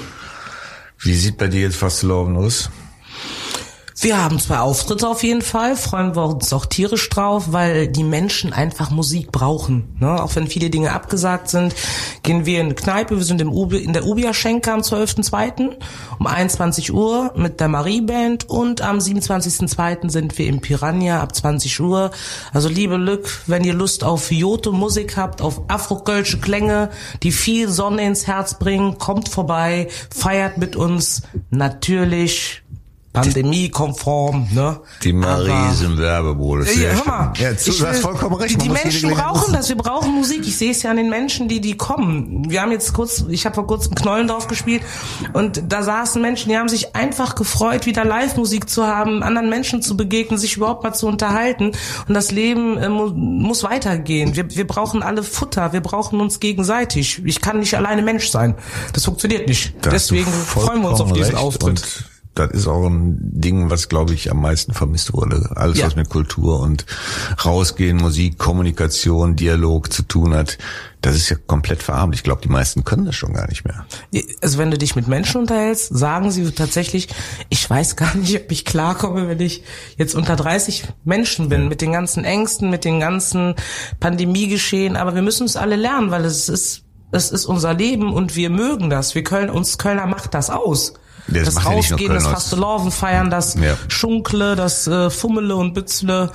Wie 0.98 1.14
sieht 1.14 1.36
bei 1.36 1.48
dir 1.48 1.62
jetzt 1.62 1.76
Fasteloven 1.76 2.36
aus? 2.36 2.70
Wir 3.98 4.22
haben 4.22 4.38
zwei 4.38 4.58
Auftritte 4.58 5.08
auf 5.08 5.22
jeden 5.22 5.40
Fall, 5.40 5.74
freuen 5.74 6.14
wir 6.14 6.24
uns 6.24 6.52
auch 6.52 6.66
tierisch 6.66 7.08
drauf, 7.08 7.46
weil 7.52 7.88
die 7.88 8.04
Menschen 8.04 8.52
einfach 8.52 8.90
Musik 8.90 9.32
brauchen. 9.32 9.96
Ne? 10.00 10.22
Auch 10.22 10.36
wenn 10.36 10.48
viele 10.48 10.68
Dinge 10.68 10.92
abgesagt 10.92 11.48
sind, 11.48 11.74
gehen 12.22 12.44
wir 12.44 12.60
in 12.60 12.66
eine 12.66 12.74
Kneipe, 12.74 13.16
wir 13.16 13.24
sind 13.24 13.40
im 13.40 13.50
Ubi, 13.50 13.78
in 13.78 13.94
der 13.94 14.04
Ubia 14.04 14.34
Schenker 14.34 14.74
am 14.74 14.80
12.02. 14.80 15.76
um 16.18 16.26
21 16.26 16.92
Uhr 16.92 17.32
mit 17.36 17.58
der 17.58 17.68
Marie 17.68 18.02
Band 18.02 18.50
und 18.50 18.82
am 18.82 18.98
27.02. 18.98 20.10
sind 20.10 20.36
wir 20.36 20.46
im 20.46 20.60
Piranha 20.60 21.22
ab 21.22 21.34
20 21.34 21.80
Uhr. 21.80 22.10
Also 22.52 22.68
liebe 22.68 22.98
Lück, 22.98 23.40
wenn 23.46 23.64
ihr 23.64 23.74
Lust 23.74 24.04
auf 24.04 24.30
Jote 24.30 24.72
Musik 24.72 25.16
habt, 25.16 25.40
auf 25.40 25.62
afrokölsche 25.68 26.38
Klänge, 26.38 26.90
die 27.22 27.32
viel 27.32 27.70
Sonne 27.70 28.04
ins 28.04 28.26
Herz 28.26 28.58
bringen, 28.58 28.98
kommt 28.98 29.30
vorbei, 29.30 29.88
feiert 30.14 30.58
mit 30.58 30.76
uns. 30.76 31.22
Natürlich 31.48 32.62
pandemiekonform, 33.22 34.48
ne? 34.52 34.80
Die 35.02 35.12
Marie 35.12 35.50
Aber- 35.50 35.72
ist 35.72 35.82
im 35.82 35.98
Werbemodus. 35.98 36.74
ja, 36.76 36.90
hör 36.90 37.04
mal. 37.06 37.32
Ja, 37.38 37.50
du 37.52 37.56
hast 37.56 37.80
will- 37.80 37.94
vollkommen 37.94 38.36
recht. 38.36 38.60
Die, 38.62 38.68
Menschen 38.68 39.10
brauchen 39.10 39.52
das. 39.52 39.68
Wir 39.68 39.76
brauchen 39.76 40.14
Musik. 40.14 40.46
Ich 40.46 40.56
sehe 40.56 40.70
es 40.70 40.82
ja 40.82 40.90
an 40.90 40.96
den 40.96 41.10
Menschen, 41.10 41.48
die 41.48 41.60
die 41.60 41.76
kommen. 41.76 42.48
Wir 42.50 42.62
haben 42.62 42.70
jetzt 42.72 42.92
kurz, 42.92 43.24
ich 43.28 43.44
habe 43.46 43.54
vor 43.54 43.66
kurzem 43.66 43.94
Knollendorf 43.94 44.46
gespielt 44.48 44.82
und 45.32 45.62
da 45.68 45.82
saßen 45.82 46.20
Menschen, 46.20 46.50
die 46.50 46.56
haben 46.58 46.68
sich 46.68 46.94
einfach 46.94 47.34
gefreut, 47.34 47.86
wieder 47.86 48.04
Live-Musik 48.04 48.68
zu 48.68 48.86
haben, 48.86 49.22
anderen 49.22 49.48
Menschen 49.48 49.82
zu 49.82 49.96
begegnen, 49.96 50.38
sich 50.38 50.56
überhaupt 50.56 50.82
mal 50.84 50.92
zu 50.94 51.06
unterhalten. 51.06 51.72
Und 52.08 52.14
das 52.14 52.30
Leben 52.30 52.76
äh, 52.78 52.88
mu 52.88 53.06
muss 53.08 53.62
weitergehen. 53.62 54.36
Wir, 54.36 54.48
wir 54.54 54.66
brauchen 54.66 55.02
alle 55.02 55.22
Futter. 55.22 55.72
Wir 55.72 55.80
brauchen 55.80 56.20
uns 56.20 56.40
gegenseitig. 56.40 57.22
Ich 57.24 57.40
kann 57.40 57.60
nicht 57.60 57.74
alleine 57.76 58.02
Mensch 58.02 58.28
sein. 58.28 58.54
Das 58.92 59.04
funktioniert 59.04 59.48
nicht. 59.48 59.74
Da 59.82 59.92
hast 59.92 60.10
Deswegen 60.10 60.30
freuen 60.30 60.82
wir 60.82 60.90
uns 60.90 61.00
auf 61.00 61.12
diesen. 61.12 61.34
Auftritt. 61.36 61.82
Das 62.36 62.50
ist 62.50 62.66
auch 62.68 62.86
ein 62.86 63.16
Ding, 63.20 63.70
was, 63.70 63.88
glaube 63.88 64.12
ich, 64.12 64.30
am 64.30 64.42
meisten 64.42 64.74
vermisst 64.74 65.12
wurde. 65.14 65.50
Alles, 65.56 65.78
Ja. 65.78 65.86
was 65.86 65.96
mit 65.96 66.10
Kultur 66.10 66.60
und 66.60 66.84
Rausgehen, 67.44 67.96
Musik, 67.96 68.38
Kommunikation, 68.38 69.36
Dialog 69.36 69.90
zu 69.92 70.02
tun 70.02 70.34
hat, 70.34 70.58
das 71.00 71.16
ist 71.16 71.30
ja 71.30 71.36
komplett 71.46 71.82
verarmt. 71.82 72.14
Ich 72.14 72.22
glaube, 72.22 72.42
die 72.42 72.48
meisten 72.48 72.84
können 72.84 73.06
das 73.06 73.14
schon 73.16 73.32
gar 73.32 73.48
nicht 73.48 73.64
mehr. 73.64 73.86
Also 74.42 74.58
wenn 74.58 74.70
du 74.70 74.76
dich 74.76 74.96
mit 74.96 75.08
Menschen 75.08 75.40
unterhältst, 75.40 75.96
sagen 75.96 76.30
sie 76.30 76.50
tatsächlich, 76.50 77.08
ich 77.48 77.68
weiß 77.68 77.96
gar 77.96 78.14
nicht, 78.16 78.36
ob 78.36 78.52
ich 78.52 78.64
klarkomme, 78.64 79.28
wenn 79.28 79.40
ich 79.40 79.62
jetzt 79.96 80.14
unter 80.14 80.36
30 80.36 80.84
Menschen 81.04 81.48
bin, 81.48 81.68
mit 81.68 81.80
den 81.80 81.92
ganzen 81.92 82.24
Ängsten, 82.24 82.68
mit 82.68 82.84
den 82.84 83.00
ganzen 83.00 83.54
Pandemiegeschehen, 84.00 84.96
aber 84.96 85.14
wir 85.14 85.22
müssen 85.22 85.46
es 85.46 85.56
alle 85.56 85.76
lernen, 85.76 86.10
weil 86.10 86.24
es 86.24 86.48
ist, 86.48 86.82
es 87.12 87.30
ist 87.30 87.46
unser 87.46 87.74
Leben 87.74 88.12
und 88.12 88.36
wir 88.36 88.50
mögen 88.50 88.90
das. 88.90 89.14
Wir 89.14 89.24
Köln, 89.24 89.48
uns 89.48 89.78
Kölner 89.78 90.06
macht 90.06 90.34
das 90.34 90.50
aus. 90.50 90.94
Ja, 91.28 91.42
das 91.42 91.54
das 91.54 91.66
Rausgehen, 91.66 92.12
das. 92.14 92.24
Fasteloven 92.26 92.90
feiern, 92.92 93.30
das 93.30 93.54
Ja. 93.54 93.76
Schunkle, 93.88 94.54
das 94.56 94.86
äh, 94.86 95.10
Fummele 95.10 95.56
und 95.56 95.74
Bützle. 95.74 96.30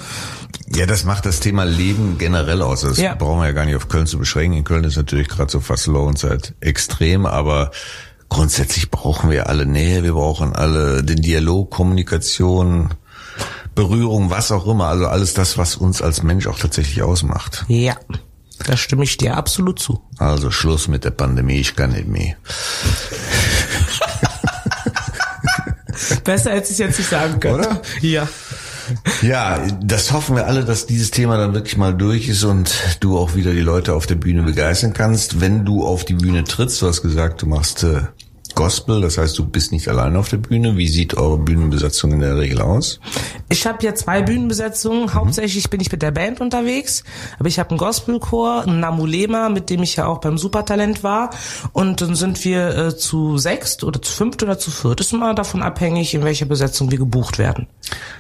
Ja, 0.76 0.86
das 0.86 1.04
macht 1.06 1.26
das 1.26 1.40
Thema 1.40 1.64
Leben 1.64 2.18
generell 2.18 2.62
aus. 2.62 2.82
Das 2.82 2.98
Ja. 2.98 3.16
brauchen 3.16 3.40
wir 3.40 3.46
ja 3.48 3.52
gar 3.54 3.66
nicht 3.66 3.76
auf 3.76 3.88
Köln 3.88 4.08
zu 4.08 4.18
beschränken. 4.18 4.58
In 4.58 4.64
Köln 4.64 4.84
ist 4.84 4.98
natürlich 4.98 5.28
gerade 5.30 5.52
so 5.52 5.60
Fastelovenzeit 5.60 6.54
extrem, 6.60 7.26
aber 7.26 7.72
grundsätzlich 8.30 8.92
brauchen 8.92 9.30
wir 9.30 9.48
alle 9.48 9.66
Nähe, 9.66 10.04
wir 10.04 10.14
brauchen 10.14 10.54
alle 10.56 11.04
den 11.04 11.22
Dialog, 11.22 11.72
Kommunikation, 11.72 12.94
Berührung, 13.76 14.30
was 14.30 14.52
auch 14.52 14.68
immer. 14.68 14.88
Also 14.88 15.08
alles 15.08 15.34
das, 15.34 15.58
was 15.58 15.76
uns 15.76 16.02
als 16.02 16.24
Mensch 16.24 16.48
auch 16.48 16.60
tatsächlich 16.60 17.02
ausmacht. 17.02 17.64
Ja, 17.70 17.96
da 18.66 18.78
stimme 18.78 19.04
ich 19.06 19.18
dir 19.18 19.38
absolut 19.38 19.80
zu. 19.80 20.02
Also 20.18 20.52
Schluss 20.52 20.88
mit 20.88 21.04
der 21.06 21.12
Pandemie, 21.12 21.56
ich 21.60 21.76
kann 21.76 21.92
nicht 21.92 22.08
mehr. 22.08 22.36
Besser 26.24 26.52
hätte 26.52 26.72
ich 26.72 26.78
jetzt 26.78 26.98
nicht 26.98 27.10
sagen 27.10 27.40
können. 27.40 27.56
Oder? 27.56 27.82
Ja. 28.02 28.28
Ja, 29.22 29.60
das 29.82 30.12
hoffen 30.12 30.36
wir 30.36 30.48
alle, 30.48 30.66
dass 30.66 30.86
dieses 30.86 31.12
Thema 31.12 31.38
dann 31.38 31.54
wirklich 31.54 31.78
mal 31.78 31.94
durch 31.94 32.28
ist 32.28 32.44
und 32.44 32.74
du 33.00 33.18
auch 33.18 33.36
wieder 33.36 33.54
die 33.54 33.62
Leute 33.62 33.94
auf 33.94 34.06
der 34.06 34.16
Bühne 34.16 34.44
begeistern 34.44 34.94
kannst. 34.94 35.40
Wenn 35.40 35.66
du 35.66 35.86
auf 35.86 36.04
die 36.04 36.16
Bühne 36.16 36.44
trittst, 36.44 36.82
du 36.82 36.88
hast 36.88 37.02
gesagt, 37.02 37.42
du 37.42 37.46
machst 37.46 37.84
äh, 37.84 38.02
Gospel, 38.62 39.02
das 39.02 39.18
heißt, 39.18 39.40
du 39.40 39.46
bist 39.46 39.72
nicht 39.72 39.88
alleine 39.88 40.20
auf 40.20 40.30
der 40.30 40.38
Bühne. 40.38 40.78
Wie 40.78 40.88
sieht 40.88 41.18
eure 41.18 41.40
Bühnenbesatzung 41.40 42.12
in 42.12 42.20
der 42.20 42.38
Regel 42.38 42.62
aus? 42.62 43.00
Ich 43.50 43.66
habe 43.66 43.84
ja 43.84 43.96
zwei 43.96 44.22
Bühnenbesetzungen. 44.22 45.16
Hauptsächlich 45.16 45.68
bin 45.72 45.82
ich 45.82 45.92
mit 45.92 46.04
der 46.04 46.12
Band 46.12 46.42
unterwegs, 46.42 47.04
aber 47.40 47.48
ich 47.48 47.58
habe 47.58 47.72
einen 47.72 47.80
Gospelchor, 47.80 48.62
einen 48.68 48.80
Namulema, 48.80 49.50
mit 49.50 49.72
dem 49.72 49.82
ich 49.82 49.96
ja 49.96 50.06
auch 50.06 50.20
beim 50.20 50.38
Supertalent 50.38 51.04
war. 51.04 51.32
Und 51.74 52.02
dann 52.02 52.14
sind 52.14 52.46
wir 52.46 52.78
äh, 52.78 52.96
zu 52.96 53.40
sechst 53.40 53.84
oder 53.84 54.00
zu 54.00 54.14
fünft 54.14 54.44
oder 54.44 54.60
zu 54.60 54.70
viert. 54.70 55.00
Ist 55.00 55.12
immer 55.12 55.34
davon 55.34 55.64
abhängig, 55.64 56.14
in 56.14 56.24
welcher 56.24 56.46
Besetzung 56.46 56.92
wir 56.92 57.00
gebucht 57.00 57.40
werden. 57.40 57.66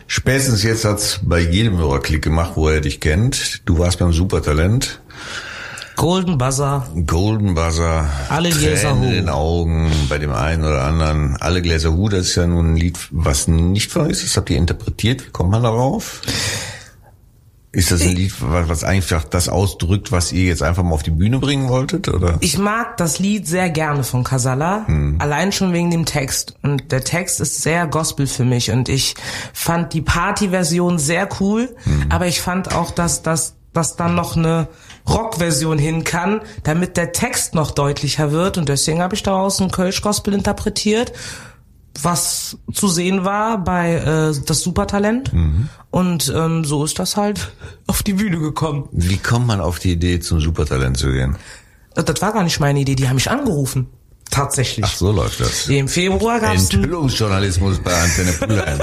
Spätestens 0.07 0.63
jetzt 0.63 0.86
hat's 0.86 1.19
bei 1.21 1.39
jedem 1.39 1.77
Hörer 1.77 2.00
Klick 2.00 2.24
gemacht, 2.24 2.53
wo 2.55 2.67
er 2.67 2.81
dich 2.81 3.00
kennt. 3.00 3.62
Du 3.65 3.77
warst 3.77 4.00
beim 4.00 4.12
Supertalent. 4.12 5.01
Golden 6.01 6.39
Buzzer. 6.39 6.88
Golden 7.05 7.53
Buzzer, 7.53 8.10
Alle 8.29 8.50
Gläser 8.50 8.89
Tränen 8.89 9.03
in 9.03 9.12
den 9.12 9.29
Augen 9.29 9.91
bei 10.10 10.17
dem 10.17 10.31
einen 10.34 10.63
oder 10.63 10.81
anderen. 10.81 11.38
Alle 11.39 11.62
Gläser 11.62 11.93
Hu, 11.93 12.10
das 12.10 12.22
ist 12.22 12.36
ja 12.38 12.48
nun 12.48 12.74
ein 12.74 12.75
Lied, 12.75 12.98
was 13.12 13.48
nicht 13.48 13.91
von 13.91 14.10
ist. 14.10 14.24
Das 14.24 14.36
habt 14.36 14.50
ihr 14.50 14.58
interpretiert. 14.58 15.27
Wie 15.27 15.29
kommt 15.29 15.51
man 15.51 15.62
darauf? 15.62 16.22
Ist 17.72 17.91
das 17.91 18.01
ein 18.01 18.15
Lied, 18.15 18.34
was 18.39 18.84
einfach 18.84 19.25
das 19.25 19.48
ausdrückt, 19.48 20.12
was 20.12 20.31
ihr 20.31 20.46
jetzt 20.46 20.63
einfach 20.63 20.81
mal 20.81 20.93
auf 20.93 21.03
die 21.03 21.12
Bühne 21.12 21.38
bringen 21.38 21.70
wolltet, 21.70 22.08
oder? 22.08 22.38
Ich 22.39 22.58
mag 22.58 22.98
das 22.98 23.20
Lied 23.20 23.48
sehr 23.48 23.70
gerne 23.70 24.03
von 24.03 24.24
Casalla, 24.24 24.88
allein 25.20 25.51
schon 25.51 25.72
wegen 25.72 25.91
dem 25.91 26.05
Text. 26.05 26.55
Und 26.63 26.91
der 26.91 27.03
Text 27.03 27.39
ist 27.41 27.62
sehr 27.62 27.86
Gospel 27.86 28.25
für 28.25 28.43
mich. 28.43 28.72
Und 28.72 28.89
ich 28.89 29.13
fand 29.53 29.93
die 29.93 30.01
Party-Version 30.01 30.98
sehr 30.98 31.29
cool, 31.39 31.70
aber 32.10 32.25
ich 32.25 32.41
fand 32.41 32.74
auch, 32.74 32.89
dass 32.89 33.22
das 33.22 33.53
dass 33.74 33.96
dann 33.96 34.15
noch 34.15 34.36
eine 34.36 34.67
Rock-Version 35.10 35.77
hin 35.77 36.03
kann, 36.03 36.41
damit 36.63 36.98
der 36.98 37.12
Text 37.12 37.55
noch 37.55 37.72
deutlicher 37.72 38.31
wird. 38.31 38.58
Und 38.58 38.70
deswegen 38.70 39.01
habe 39.01 39.15
ich 39.15 39.24
daraus 39.24 39.60
ein 39.62 39.72
Kölsch-Gospel 39.72 40.34
interpretiert, 40.34 41.13
was 42.01 42.58
zu 42.74 42.88
sehen 42.88 43.25
war 43.25 43.63
bei 43.63 43.96
äh, 43.96 44.34
das 44.46 44.62
Supertalent. 44.62 45.31
Und 45.89 46.34
ähm, 46.36 46.63
so 46.63 46.86
ist 46.86 47.00
das 47.00 47.17
halt 47.17 47.51
auf 47.88 48.03
die 48.03 48.13
Bühne 48.13 48.39
gekommen. 48.39 48.88
Wie 48.91 49.17
kommt 49.17 49.48
man 49.48 49.60
auf 49.60 49.79
die 49.79 49.93
Idee, 49.93 50.20
zum 50.20 50.39
Supertalent 50.39 50.98
zu 50.98 51.12
gehen? 51.12 51.36
Das 51.93 52.05
das 52.05 52.22
war 52.22 52.31
gar 52.31 52.43
nicht 52.43 52.60
meine 52.60 52.79
Idee, 52.79 52.96
die 52.96 53.10
haben 53.10 53.15
mich 53.15 53.29
angerufen. 53.29 53.88
Tatsächlich. 54.31 54.85
Ach, 54.88 54.95
so 54.95 55.11
läuft 55.11 55.41
das. 55.41 55.67
Im 55.67 55.89
Februar 55.89 56.39
gab's 56.39 56.71
einen, 56.71 56.85
Enthüllungsjournalismus 56.85 57.79
bei 57.79 57.93
Antenne 57.93 58.31
Pulheim. 58.31 58.79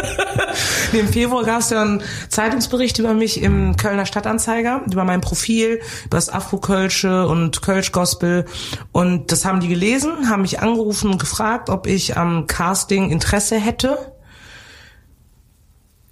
im 0.93 1.09
Februar 1.09 1.43
gab's 1.43 1.71
ja 1.71 1.81
einen 1.81 2.03
Zeitungsbericht 2.29 2.99
über 2.99 3.15
mich 3.15 3.43
im 3.43 3.75
Kölner 3.77 4.05
Stadtanzeiger, 4.05 4.83
über 4.87 5.05
mein 5.05 5.23
Profil, 5.23 5.81
über 6.05 6.19
das 6.19 6.29
Afro-Kölsche 6.29 7.27
und 7.27 7.63
Kölsch-Gospel. 7.63 8.45
Und 8.93 9.33
das 9.33 9.47
haben 9.47 9.61
die 9.61 9.69
gelesen, 9.69 10.29
haben 10.29 10.43
mich 10.43 10.61
angerufen 10.61 11.13
und 11.13 11.19
gefragt, 11.19 11.71
ob 11.71 11.87
ich 11.87 12.19
am 12.19 12.47
Casting 12.47 13.11
Interesse 13.11 13.57
hätte. 13.57 14.13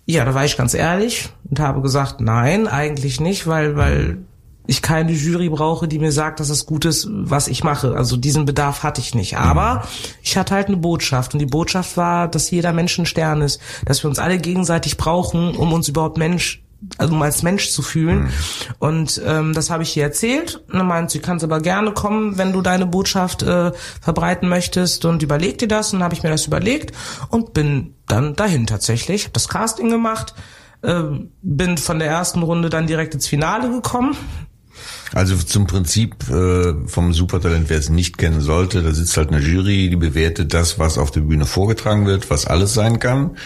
Ja, 0.07 0.25
da 0.25 0.33
war 0.33 0.47
ich 0.47 0.57
ganz 0.57 0.73
ehrlich 0.73 1.28
und 1.50 1.61
habe 1.61 1.83
gesagt, 1.83 2.23
nein, 2.23 2.69
eigentlich 2.69 3.21
nicht, 3.21 3.47
weil, 3.47 3.76
weil 3.76 4.19
ich 4.67 4.83
keine 4.83 5.13
Jury 5.13 5.49
brauche, 5.49 5.89
die 5.89 5.99
mir 5.99 6.13
sagt, 6.13 6.41
dass 6.41 6.51
es 6.51 6.67
gut 6.67 6.85
ist, 6.85 7.09
was 7.11 7.49
ich 7.49 7.65
mache. 7.65 7.95
Also 7.97 8.17
diesen 8.17 8.45
Bedarf 8.45 8.83
hatte 8.83 9.01
ich 9.01 9.15
nicht. 9.15 9.37
Aber 9.37 9.87
ich 10.23 10.37
hatte 10.37 10.55
halt 10.55 10.69
eine 10.69 10.77
Botschaft 10.77 11.35
und 11.35 11.41
die 11.41 11.47
Botschaft 11.47 11.97
war, 11.97 12.29
dass 12.29 12.51
jeder 12.51 12.73
Mensch 12.73 12.99
ein 12.99 13.07
Stern 13.07 13.43
ist, 13.43 13.61
dass 13.85 14.03
wir 14.03 14.09
uns 14.09 14.19
alle 14.19 14.39
gegenseitig 14.39 14.97
brauchen, 14.97 15.55
um 15.57 15.73
uns 15.73 15.89
überhaupt 15.89 16.19
Mensch 16.19 16.63
also 16.99 17.15
um 17.15 17.23
als 17.23 17.43
Mensch 17.43 17.71
zu 17.71 17.83
fühlen. 17.83 18.25
Mhm. 18.25 18.31
Und 18.79 19.23
ähm, 19.25 19.55
das 19.55 19.71
habe 19.71 19.83
ich 19.83 19.97
ihr 19.97 20.05
erzählt. 20.05 20.63
Und 20.69 20.79
dann 20.79 20.87
meint 20.87 21.11
sie, 21.11 21.21
kannst 21.21 21.45
aber 21.45 21.61
gerne 21.61 21.93
kommen, 21.93 22.39
wenn 22.39 22.53
du 22.53 22.61
deine 22.61 22.87
Botschaft 22.87 23.43
äh, 23.43 23.73
verbreiten 24.01 24.49
möchtest 24.49 25.05
und 25.05 25.23
überleg 25.23 25.59
dir 25.59 25.69
das. 25.69 25.93
Und 25.93 26.01
dann 26.01 26.05
habe 26.05 26.15
ich 26.15 26.23
mir 26.23 26.31
das 26.31 26.47
überlegt 26.47 26.95
und 27.31 27.55
bin 27.55 27.95
dann 28.07 28.35
dahin 28.35 28.67
tatsächlich. 28.67 29.27
Hab 29.27 29.33
das 29.33 29.49
Casting 29.49 29.89
gemacht, 29.89 30.35
äh, 30.83 31.03
bin 31.43 31.79
von 31.79 31.99
der 31.99 32.09
ersten 32.09 32.43
Runde 32.43 32.69
dann 32.69 32.87
direkt 32.87 33.15
ins 33.15 33.27
Finale 33.27 33.71
gekommen. 33.71 34.17
Also 35.17 35.35
zum 35.37 35.67
Prinzip 35.67 36.29
äh, 36.29 36.75
vom 36.87 37.15
Supertalent, 37.15 37.71
wer 37.71 37.79
es 37.79 37.89
nicht 37.89 38.19
kennen 38.19 38.43
sollte, 38.43 38.83
da 38.83 38.93
sitzt 38.93 39.17
halt 39.17 39.33
eine 39.33 39.41
Jury, 39.41 39.89
die 39.89 39.97
bewertet 39.97 40.53
das, 40.53 40.79
was 40.79 40.99
auf 40.99 41.11
der 41.11 41.23
Bühne 41.23 41.47
vorgetragen 41.47 42.05
wird, 42.05 42.29
was 42.29 42.47
alles 42.47 42.75
sein 42.75 42.99
kann. 42.99 43.39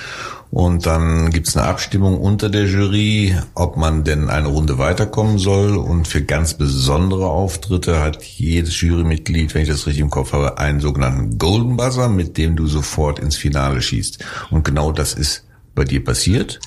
Und 0.50 0.87
dann 0.87 1.31
gibt's 1.31 1.57
eine 1.57 1.69
Abstimmung 1.69 2.21
unter 2.21 2.49
der 2.49 2.67
Jury, 2.67 3.37
ob 3.55 3.77
man 3.77 4.03
denn 4.03 4.31
eine 4.31 4.49
Runde 4.49 4.79
weiterkommen 4.79 5.39
soll. 5.39 5.77
Und 5.77 6.09
für 6.09 6.23
ganz 6.23 6.55
besondere 6.55 7.29
Auftritte 7.29 8.00
hat 8.00 8.21
jedes 8.21 8.81
Jurymitglied, 8.81 9.55
wenn 9.55 9.62
ich 9.62 9.69
das 9.69 9.87
richtig 9.87 10.00
im 10.03 10.11
Kopf 10.11 10.33
habe, 10.33 10.59
einen 10.59 10.81
sogenannten 10.81 11.39
Golden 11.39 11.77
Buzzer, 11.77 12.09
mit 12.09 12.37
dem 12.37 12.57
du 12.57 12.67
sofort 12.67 13.21
ins 13.21 13.37
Finale 13.37 13.81
schießt. 13.81 14.25
Und 14.50 14.65
genau 14.65 14.91
das 14.91 15.15
ist 15.15 15.45
bei 15.77 15.85
dir 15.85 16.03
passiert. 16.03 16.59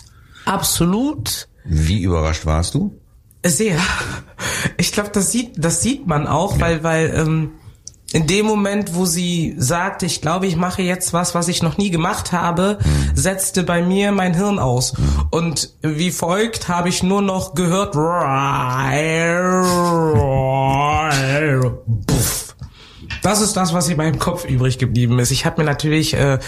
Absolut 0.45 1.49
Wie 1.65 2.03
überrascht 2.03 2.45
warst 2.45 2.73
du? 2.73 3.02
Sehr. 3.45 3.77
Ich 4.77 4.91
glaube, 4.91 5.09
das 5.11 5.31
sieht, 5.31 5.51
das 5.57 5.81
sieht 5.81 6.07
man 6.07 6.27
auch, 6.27 6.59
weil, 6.59 6.83
weil 6.83 7.13
ähm, 7.15 7.51
in 8.13 8.27
dem 8.27 8.45
Moment, 8.45 8.93
wo 8.93 9.05
sie 9.05 9.55
sagte, 9.57 10.05
ich 10.05 10.21
glaube, 10.21 10.45
ich 10.45 10.55
mache 10.55 10.83
jetzt 10.83 11.13
was, 11.13 11.33
was 11.33 11.47
ich 11.47 11.63
noch 11.63 11.77
nie 11.77 11.89
gemacht 11.89 12.31
habe, 12.31 12.77
setzte 13.15 13.63
bei 13.63 13.81
mir 13.81 14.11
mein 14.11 14.35
Hirn 14.35 14.59
aus. 14.59 14.93
Und 15.31 15.73
wie 15.81 16.11
folgt 16.11 16.67
habe 16.69 16.89
ich 16.89 17.01
nur 17.01 17.21
noch 17.23 17.55
gehört. 17.55 17.95
Puff. 22.05 22.42
Das 23.23 23.41
ist 23.41 23.55
das, 23.55 23.73
was 23.73 23.87
in 23.87 23.97
meinem 23.97 24.19
Kopf 24.19 24.45
übrig 24.45 24.77
geblieben 24.77 25.17
ist. 25.17 25.31
Ich 25.31 25.45
habe 25.45 25.61
mir 25.61 25.65
natürlich 25.65 26.13
äh, 26.13 26.39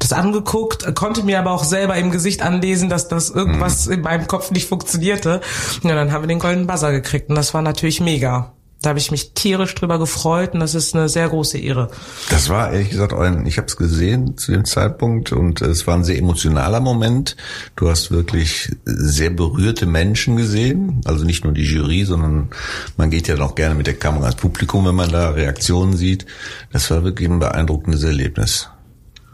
das 0.00 0.12
angeguckt, 0.12 0.94
konnte 0.96 1.22
mir 1.22 1.38
aber 1.38 1.52
auch 1.52 1.64
selber 1.64 1.96
im 1.96 2.10
Gesicht 2.10 2.42
anlesen, 2.42 2.88
dass 2.88 3.08
das 3.08 3.30
irgendwas 3.30 3.86
in 3.86 4.00
meinem 4.00 4.26
Kopf 4.26 4.50
nicht 4.50 4.68
funktionierte. 4.68 5.40
Ja, 5.84 5.94
dann 5.94 6.12
haben 6.12 6.24
wir 6.24 6.28
den 6.28 6.40
goldenen 6.40 6.66
Buzzer 6.66 6.90
gekriegt 6.90 7.30
und 7.30 7.36
das 7.36 7.54
war 7.54 7.62
natürlich 7.62 8.00
mega. 8.00 8.52
Da 8.80 8.90
habe 8.90 9.00
ich 9.00 9.10
mich 9.10 9.32
tierisch 9.32 9.74
drüber 9.74 9.98
gefreut 9.98 10.54
und 10.54 10.60
das 10.60 10.76
ist 10.76 10.94
eine 10.94 11.08
sehr 11.08 11.28
große 11.28 11.58
Ehre. 11.58 11.90
Das 12.30 12.48
war 12.48 12.72
ehrlich 12.72 12.90
gesagt 12.90 13.12
ein, 13.12 13.44
ich 13.44 13.58
habe 13.58 13.66
es 13.66 13.76
gesehen 13.76 14.36
zu 14.36 14.52
dem 14.52 14.64
Zeitpunkt 14.64 15.32
und 15.32 15.60
es 15.62 15.88
war 15.88 15.96
ein 15.96 16.04
sehr 16.04 16.16
emotionaler 16.16 16.78
Moment. 16.78 17.36
Du 17.74 17.90
hast 17.90 18.12
wirklich 18.12 18.70
sehr 18.84 19.30
berührte 19.30 19.86
Menschen 19.86 20.36
gesehen, 20.36 21.00
also 21.06 21.24
nicht 21.24 21.42
nur 21.42 21.52
die 21.52 21.64
Jury, 21.64 22.04
sondern 22.04 22.50
man 22.96 23.10
geht 23.10 23.26
ja 23.26 23.36
noch 23.36 23.56
gerne 23.56 23.74
mit 23.74 23.88
der 23.88 23.98
Kamera 23.98 24.26
ins 24.26 24.36
Publikum, 24.36 24.86
wenn 24.86 24.94
man 24.94 25.10
da 25.10 25.30
Reaktionen 25.30 25.96
sieht. 25.96 26.26
Das 26.72 26.88
war 26.92 27.02
wirklich 27.02 27.28
ein 27.28 27.40
beeindruckendes 27.40 28.04
Erlebnis. 28.04 28.68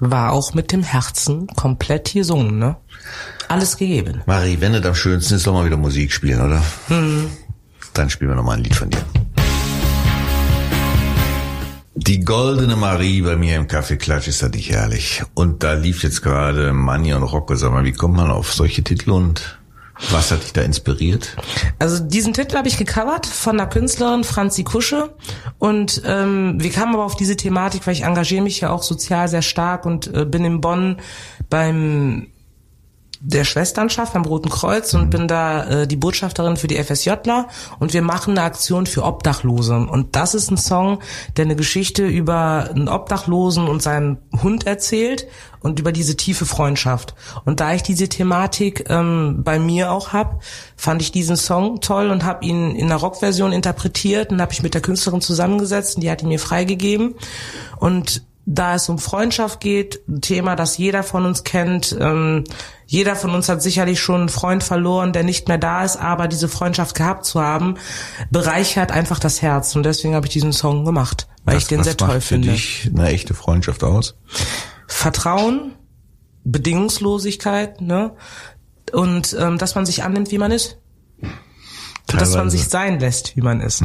War 0.00 0.32
auch 0.32 0.54
mit 0.54 0.72
dem 0.72 0.82
Herzen 0.82 1.48
komplett 1.48 2.14
gesungen, 2.14 2.58
ne? 2.58 2.76
Alles 3.48 3.76
gegeben. 3.76 4.22
Marie, 4.24 4.56
wenn 4.60 4.74
es 4.74 4.86
am 4.86 4.94
schönsten 4.94 5.34
ist, 5.34 5.42
soll 5.42 5.52
mal 5.52 5.66
wieder 5.66 5.76
Musik 5.76 6.12
spielen, 6.12 6.40
oder? 6.40 6.62
Dann 7.92 8.08
spielen 8.10 8.30
wir 8.30 8.36
noch 8.36 8.42
mal 8.42 8.56
ein 8.56 8.64
Lied 8.64 8.74
von 8.74 8.88
dir. 8.88 9.04
Die 12.06 12.20
goldene 12.20 12.76
Marie 12.76 13.22
bei 13.22 13.34
mir 13.34 13.56
im 13.56 13.66
Kaffeeklatsch 13.66 14.28
ist 14.28 14.42
das 14.42 14.50
nicht 14.50 14.70
herrlich. 14.70 15.22
Und 15.32 15.62
da 15.62 15.72
lief 15.72 16.02
jetzt 16.02 16.20
gerade 16.20 16.74
Manni 16.74 17.14
und 17.14 17.22
Rocco. 17.22 17.54
Sag 17.54 17.72
mal, 17.72 17.84
wie 17.84 17.92
kommt 17.92 18.14
man 18.14 18.30
auf 18.30 18.52
solche 18.52 18.84
Titel 18.84 19.10
und 19.10 19.58
was 20.10 20.30
hat 20.30 20.42
dich 20.42 20.52
da 20.52 20.60
inspiriert? 20.60 21.34
Also 21.78 22.04
diesen 22.04 22.34
Titel 22.34 22.58
habe 22.58 22.68
ich 22.68 22.76
gecovert 22.76 23.26
von 23.26 23.56
der 23.56 23.68
Künstlerin 23.68 24.22
Franzi 24.22 24.64
Kusche 24.64 25.14
und 25.58 26.02
ähm, 26.04 26.56
wir 26.58 26.70
kamen 26.70 26.92
aber 26.92 27.06
auf 27.06 27.16
diese 27.16 27.36
Thematik, 27.36 27.86
weil 27.86 27.94
ich 27.94 28.02
engagiere 28.02 28.42
mich 28.42 28.60
ja 28.60 28.68
auch 28.68 28.82
sozial 28.82 29.28
sehr 29.28 29.40
stark 29.40 29.86
und 29.86 30.12
äh, 30.14 30.26
bin 30.26 30.44
in 30.44 30.60
Bonn 30.60 30.98
beim 31.48 32.26
der 33.26 33.44
Schwesternschaft 33.44 34.12
beim 34.12 34.24
Roten 34.24 34.50
Kreuz 34.50 34.92
und 34.92 35.08
bin 35.08 35.26
da 35.26 35.64
äh, 35.64 35.86
die 35.86 35.96
Botschafterin 35.96 36.58
für 36.58 36.66
die 36.66 36.76
FSJler 36.76 37.48
und 37.78 37.94
wir 37.94 38.02
machen 38.02 38.32
eine 38.32 38.46
Aktion 38.46 38.84
für 38.84 39.02
Obdachlose. 39.02 39.74
Und 39.76 40.14
das 40.14 40.34
ist 40.34 40.50
ein 40.50 40.58
Song, 40.58 40.98
der 41.36 41.46
eine 41.46 41.56
Geschichte 41.56 42.06
über 42.06 42.68
einen 42.70 42.88
Obdachlosen 42.88 43.66
und 43.66 43.82
seinen 43.82 44.18
Hund 44.42 44.66
erzählt 44.66 45.26
und 45.60 45.80
über 45.80 45.90
diese 45.90 46.16
tiefe 46.16 46.44
Freundschaft. 46.44 47.14
Und 47.46 47.60
da 47.60 47.72
ich 47.72 47.82
diese 47.82 48.10
Thematik 48.10 48.90
ähm, 48.90 49.40
bei 49.42 49.58
mir 49.58 49.90
auch 49.90 50.12
hab, 50.12 50.42
fand 50.76 51.00
ich 51.00 51.10
diesen 51.10 51.36
Song 51.36 51.80
toll 51.80 52.10
und 52.10 52.24
habe 52.24 52.44
ihn 52.44 52.76
in 52.76 52.86
einer 52.86 52.96
Rockversion 52.96 53.52
interpretiert 53.52 54.32
und 54.32 54.42
habe 54.42 54.52
ich 54.52 54.62
mit 54.62 54.74
der 54.74 54.82
Künstlerin 54.82 55.22
zusammengesetzt 55.22 55.96
und 55.96 56.02
die 56.02 56.10
hat 56.10 56.22
ihn 56.22 56.28
mir 56.28 56.38
freigegeben. 56.40 57.14
Und 57.78 58.22
da 58.46 58.74
es 58.74 58.88
um 58.88 58.98
Freundschaft 58.98 59.60
geht, 59.60 60.06
ein 60.08 60.20
Thema, 60.20 60.54
das 60.54 60.76
jeder 60.76 61.02
von 61.02 61.24
uns 61.24 61.44
kennt. 61.44 61.96
Ähm, 61.98 62.44
jeder 62.86 63.16
von 63.16 63.30
uns 63.34 63.48
hat 63.48 63.62
sicherlich 63.62 64.00
schon 64.00 64.20
einen 64.20 64.28
Freund 64.28 64.62
verloren, 64.62 65.12
der 65.12 65.22
nicht 65.22 65.48
mehr 65.48 65.58
da 65.58 65.84
ist, 65.84 65.96
aber 65.96 66.28
diese 66.28 66.48
Freundschaft 66.48 66.94
gehabt 66.94 67.24
zu 67.24 67.40
haben, 67.40 67.76
bereichert 68.30 68.92
einfach 68.92 69.18
das 69.18 69.40
Herz. 69.40 69.74
Und 69.76 69.84
deswegen 69.84 70.14
habe 70.14 70.26
ich 70.26 70.32
diesen 70.32 70.52
Song 70.52 70.84
gemacht, 70.84 71.26
weil 71.44 71.56
was, 71.56 71.62
ich 71.62 71.68
den 71.68 71.80
was 71.80 71.86
sehr 71.86 71.96
toll 71.96 72.08
macht 72.08 72.22
für 72.22 72.34
finde. 72.34 72.48
dich 72.52 72.90
eine 72.94 73.08
echte 73.08 73.32
Freundschaft 73.32 73.82
aus? 73.82 74.16
Vertrauen, 74.86 75.74
Bedingungslosigkeit, 76.44 77.80
ne? 77.80 78.14
Und 78.92 79.34
ähm, 79.38 79.56
dass 79.56 79.74
man 79.74 79.86
sich 79.86 80.02
annimmt, 80.02 80.30
wie 80.30 80.38
man 80.38 80.50
ist. 80.50 80.78
Und 81.22 82.20
dass 82.20 82.30
man 82.30 82.40
Teilweise. 82.40 82.58
sich 82.58 82.68
sein 82.68 83.00
lässt, 83.00 83.34
wie 83.36 83.40
man 83.40 83.60
ist. 83.62 83.82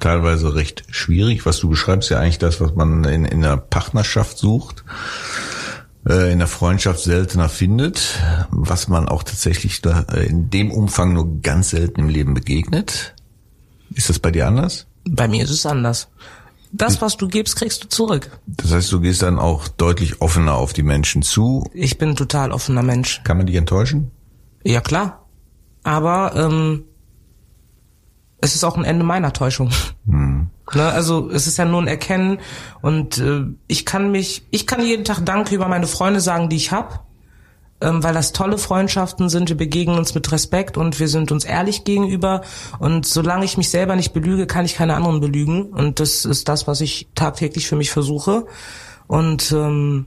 Teilweise 0.00 0.54
recht 0.54 0.84
schwierig. 0.90 1.46
Was 1.46 1.60
du 1.60 1.68
beschreibst, 1.68 2.10
ja 2.10 2.18
eigentlich 2.18 2.38
das, 2.38 2.60
was 2.60 2.74
man 2.74 3.04
in, 3.04 3.24
in 3.24 3.44
einer 3.44 3.56
Partnerschaft 3.56 4.38
sucht, 4.38 4.84
äh, 6.08 6.32
in 6.32 6.38
der 6.38 6.48
Freundschaft 6.48 7.00
seltener 7.00 7.48
findet, 7.48 8.18
was 8.50 8.88
man 8.88 9.08
auch 9.08 9.22
tatsächlich 9.22 9.82
da, 9.82 10.06
äh, 10.12 10.26
in 10.26 10.50
dem 10.50 10.70
Umfang 10.70 11.12
nur 11.12 11.40
ganz 11.42 11.70
selten 11.70 12.00
im 12.00 12.08
Leben 12.08 12.34
begegnet. 12.34 13.14
Ist 13.94 14.08
das 14.08 14.18
bei 14.18 14.30
dir 14.30 14.46
anders? 14.46 14.86
Bei 15.08 15.28
mir 15.28 15.44
ist 15.44 15.50
es 15.50 15.66
anders. 15.66 16.08
Das, 16.72 17.02
was 17.02 17.16
du 17.16 17.26
gibst, 17.26 17.56
kriegst 17.56 17.82
du 17.82 17.88
zurück. 17.88 18.30
Das 18.46 18.72
heißt, 18.72 18.92
du 18.92 19.00
gehst 19.00 19.22
dann 19.22 19.40
auch 19.40 19.66
deutlich 19.66 20.20
offener 20.20 20.54
auf 20.54 20.72
die 20.72 20.84
Menschen 20.84 21.22
zu. 21.22 21.68
Ich 21.74 21.98
bin 21.98 22.10
ein 22.10 22.16
total 22.16 22.52
offener 22.52 22.84
Mensch. 22.84 23.22
Kann 23.24 23.38
man 23.38 23.46
dich 23.46 23.56
enttäuschen? 23.56 24.12
Ja, 24.62 24.80
klar. 24.80 25.26
Aber 25.82 26.36
ähm, 26.36 26.84
es 28.40 28.54
ist 28.54 28.64
auch 28.64 28.76
ein 28.76 28.84
Ende 28.84 29.04
meiner 29.04 29.32
Täuschung. 29.32 29.70
Ne, 30.06 30.88
also 30.92 31.30
es 31.30 31.46
ist 31.46 31.58
ja 31.58 31.64
nur 31.64 31.82
ein 31.82 31.88
Erkennen 31.88 32.38
und 32.80 33.18
äh, 33.18 33.44
ich 33.66 33.84
kann 33.84 34.12
mich, 34.12 34.46
ich 34.50 34.66
kann 34.66 34.84
jeden 34.84 35.04
Tag 35.04 35.24
Danke 35.24 35.54
über 35.54 35.68
meine 35.68 35.86
Freunde 35.86 36.20
sagen, 36.20 36.48
die 36.48 36.56
ich 36.56 36.70
hab, 36.70 37.06
ähm, 37.80 38.02
weil 38.02 38.14
das 38.14 38.32
tolle 38.32 38.56
Freundschaften 38.56 39.28
sind. 39.28 39.48
Wir 39.48 39.56
begegnen 39.56 39.98
uns 39.98 40.14
mit 40.14 40.30
Respekt 40.30 40.76
und 40.76 41.00
wir 41.00 41.08
sind 41.08 41.32
uns 41.32 41.44
ehrlich 41.44 41.84
gegenüber. 41.84 42.42
Und 42.78 43.06
solange 43.06 43.44
ich 43.44 43.56
mich 43.56 43.70
selber 43.70 43.96
nicht 43.96 44.12
belüge, 44.12 44.46
kann 44.46 44.64
ich 44.64 44.74
keine 44.74 44.94
anderen 44.94 45.20
belügen. 45.20 45.64
Und 45.64 45.98
das 45.98 46.24
ist 46.24 46.48
das, 46.48 46.66
was 46.66 46.80
ich 46.80 47.08
tagtäglich 47.14 47.66
für 47.66 47.76
mich 47.76 47.90
versuche. 47.90 48.46
Und 49.06 49.50
ähm, 49.52 50.06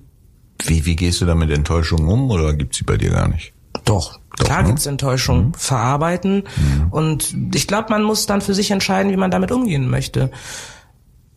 Wie, 0.63 0.85
wie 0.85 0.95
gehst 0.95 1.19
du 1.19 1.25
da 1.25 1.35
mit 1.35 1.51
Enttäuschungen 1.51 2.07
um 2.07 2.31
oder 2.31 2.53
gibt's 2.53 2.77
sie 2.77 2.85
bei 2.85 2.95
dir 2.95 3.09
gar 3.09 3.27
nicht? 3.27 3.53
Doch, 3.85 4.19
Doch, 4.37 4.45
klar 4.45 4.61
ne? 4.63 4.69
gibt's 4.69 4.85
Enttäuschung, 4.85 5.53
verarbeiten 5.57 6.43
und 6.89 7.35
ich 7.53 7.67
glaube, 7.67 7.89
man 7.89 8.03
muss 8.03 8.25
dann 8.25 8.41
für 8.41 8.53
sich 8.53 8.71
entscheiden, 8.71 9.11
wie 9.11 9.17
man 9.17 9.31
damit 9.31 9.51
umgehen 9.51 9.89
möchte. 9.89 10.31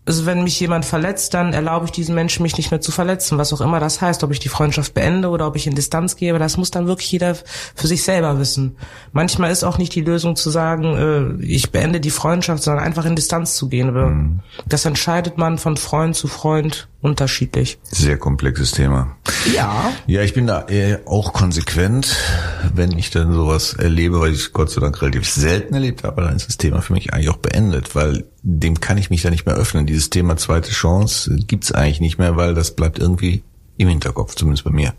Also 0.06 0.24
wenn 0.24 0.44
mich 0.44 0.58
jemand 0.60 0.84
verletzt, 0.84 1.34
dann 1.34 1.52
erlaube 1.52 1.86
ich 1.86 1.90
diesen 1.90 2.14
Menschen, 2.14 2.44
mich 2.44 2.56
nicht 2.56 2.70
mehr 2.70 2.80
zu 2.80 2.92
verletzen, 2.92 3.38
was 3.38 3.52
auch 3.52 3.60
immer 3.60 3.80
das 3.80 4.00
heißt, 4.00 4.22
ob 4.22 4.30
ich 4.30 4.38
die 4.38 4.48
Freundschaft 4.48 4.94
beende 4.94 5.28
oder 5.28 5.48
ob 5.48 5.56
ich 5.56 5.66
in 5.66 5.74
Distanz 5.74 6.14
gehe, 6.14 6.38
das 6.38 6.56
muss 6.56 6.70
dann 6.70 6.86
wirklich 6.86 7.10
jeder 7.10 7.36
für 7.74 7.88
sich 7.88 8.04
selber 8.04 8.38
wissen. 8.38 8.76
Manchmal 9.12 9.50
ist 9.50 9.64
auch 9.64 9.78
nicht 9.78 9.94
die 9.96 10.02
Lösung 10.02 10.36
zu 10.36 10.48
sagen, 10.50 11.38
äh, 11.40 11.44
ich 11.44 11.72
beende 11.72 12.00
die 12.00 12.10
Freundschaft, 12.10 12.62
sondern 12.62 12.84
einfach 12.84 13.04
in 13.04 13.16
Distanz 13.16 13.56
zu 13.56 13.68
gehen. 13.68 13.92
Mhm. 13.92 14.40
Das 14.66 14.84
entscheidet 14.84 15.38
man 15.38 15.58
von 15.58 15.76
Freund 15.76 16.14
zu 16.14 16.28
Freund 16.28 16.88
unterschiedlich. 17.00 17.78
Sehr 17.82 18.16
komplexes 18.16 18.72
Thema. 18.72 19.16
Ja. 19.54 19.92
Ja, 20.06 20.22
ich 20.22 20.34
bin 20.34 20.46
da 20.46 20.66
eher 20.66 21.00
auch 21.06 21.32
konsequent, 21.32 22.16
wenn 22.74 22.96
ich 22.96 23.10
dann 23.10 23.32
sowas 23.32 23.74
erlebe, 23.74 24.20
weil 24.20 24.32
ich 24.32 24.52
Gott 24.52 24.70
sei 24.70 24.80
Dank 24.80 25.00
relativ 25.02 25.28
selten 25.28 25.74
erlebt 25.74 26.04
habe, 26.04 26.22
dann 26.22 26.36
ist 26.36 26.48
das 26.48 26.56
Thema 26.56 26.80
für 26.80 26.92
mich 26.92 27.12
eigentlich 27.12 27.30
auch 27.30 27.36
beendet, 27.36 27.94
weil 27.94 28.24
dem 28.48 28.78
kann 28.78 28.96
ich 28.96 29.10
mich 29.10 29.22
da 29.22 29.30
nicht 29.30 29.44
mehr 29.44 29.56
öffnen. 29.56 29.86
Dieses 29.86 30.08
Thema 30.08 30.36
zweite 30.36 30.70
Chance 30.70 31.36
gibt's 31.48 31.72
eigentlich 31.72 32.00
nicht 32.00 32.18
mehr, 32.18 32.36
weil 32.36 32.54
das 32.54 32.76
bleibt 32.76 32.98
irgendwie 33.00 33.42
im 33.76 33.88
Hinterkopf, 33.88 34.36
zumindest 34.36 34.64
bei 34.64 34.70
mir. 34.70 34.94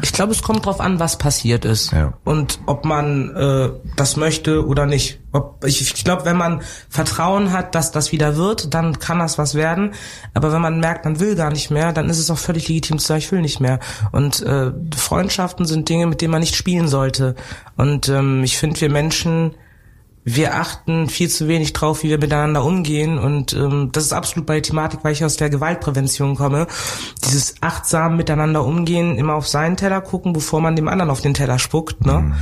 Ich 0.00 0.12
glaube, 0.12 0.32
es 0.32 0.42
kommt 0.42 0.64
drauf 0.64 0.80
an, 0.80 0.98
was 0.98 1.18
passiert 1.18 1.66
ist 1.66 1.92
ja. 1.92 2.14
und 2.24 2.60
ob 2.64 2.86
man 2.86 3.34
äh, 3.36 3.70
das 3.96 4.16
möchte 4.16 4.66
oder 4.66 4.86
nicht. 4.86 5.20
Ob, 5.32 5.64
ich 5.66 5.82
ich 5.82 6.04
glaube, 6.04 6.24
wenn 6.24 6.36
man 6.38 6.62
Vertrauen 6.88 7.52
hat, 7.52 7.74
dass 7.74 7.92
das 7.92 8.10
wieder 8.10 8.36
wird, 8.36 8.72
dann 8.72 8.98
kann 8.98 9.18
das 9.18 9.36
was 9.36 9.54
werden. 9.54 9.92
Aber 10.32 10.50
wenn 10.52 10.62
man 10.62 10.80
merkt, 10.80 11.04
man 11.04 11.20
will 11.20 11.36
gar 11.36 11.50
nicht 11.50 11.70
mehr, 11.70 11.92
dann 11.92 12.08
ist 12.08 12.18
es 12.18 12.30
auch 12.30 12.38
völlig 12.38 12.68
legitim 12.68 12.98
zu 12.98 13.06
sagen, 13.06 13.18
ich 13.18 13.32
will 13.32 13.42
nicht 13.42 13.60
mehr. 13.60 13.80
Und 14.12 14.40
äh, 14.42 14.72
Freundschaften 14.96 15.66
sind 15.66 15.88
Dinge, 15.90 16.06
mit 16.06 16.22
denen 16.22 16.32
man 16.32 16.40
nicht 16.40 16.56
spielen 16.56 16.88
sollte. 16.88 17.34
Und 17.76 18.08
ähm, 18.08 18.42
ich 18.44 18.56
finde, 18.56 18.80
wir 18.80 18.90
Menschen 18.90 19.54
wir 20.24 20.54
achten 20.54 21.08
viel 21.10 21.28
zu 21.28 21.48
wenig 21.48 21.74
drauf, 21.74 22.02
wie 22.02 22.08
wir 22.08 22.18
miteinander 22.18 22.64
umgehen. 22.64 23.18
Und 23.18 23.52
ähm, 23.52 23.90
das 23.92 24.04
ist 24.04 24.12
absolut 24.12 24.46
bei 24.46 24.54
der 24.54 24.62
Thematik, 24.62 25.00
weil 25.02 25.12
ich 25.12 25.24
aus 25.24 25.36
der 25.36 25.50
Gewaltprävention 25.50 26.34
komme. 26.34 26.66
Dieses 27.24 27.56
achtsam 27.60 28.16
miteinander 28.16 28.64
umgehen, 28.64 29.18
immer 29.18 29.34
auf 29.34 29.46
seinen 29.46 29.76
Teller 29.76 30.00
gucken, 30.00 30.32
bevor 30.32 30.62
man 30.62 30.76
dem 30.76 30.88
anderen 30.88 31.10
auf 31.10 31.20
den 31.20 31.34
Teller 31.34 31.58
spuckt. 31.58 32.06
Ne? 32.06 32.20
Mhm. 32.20 32.34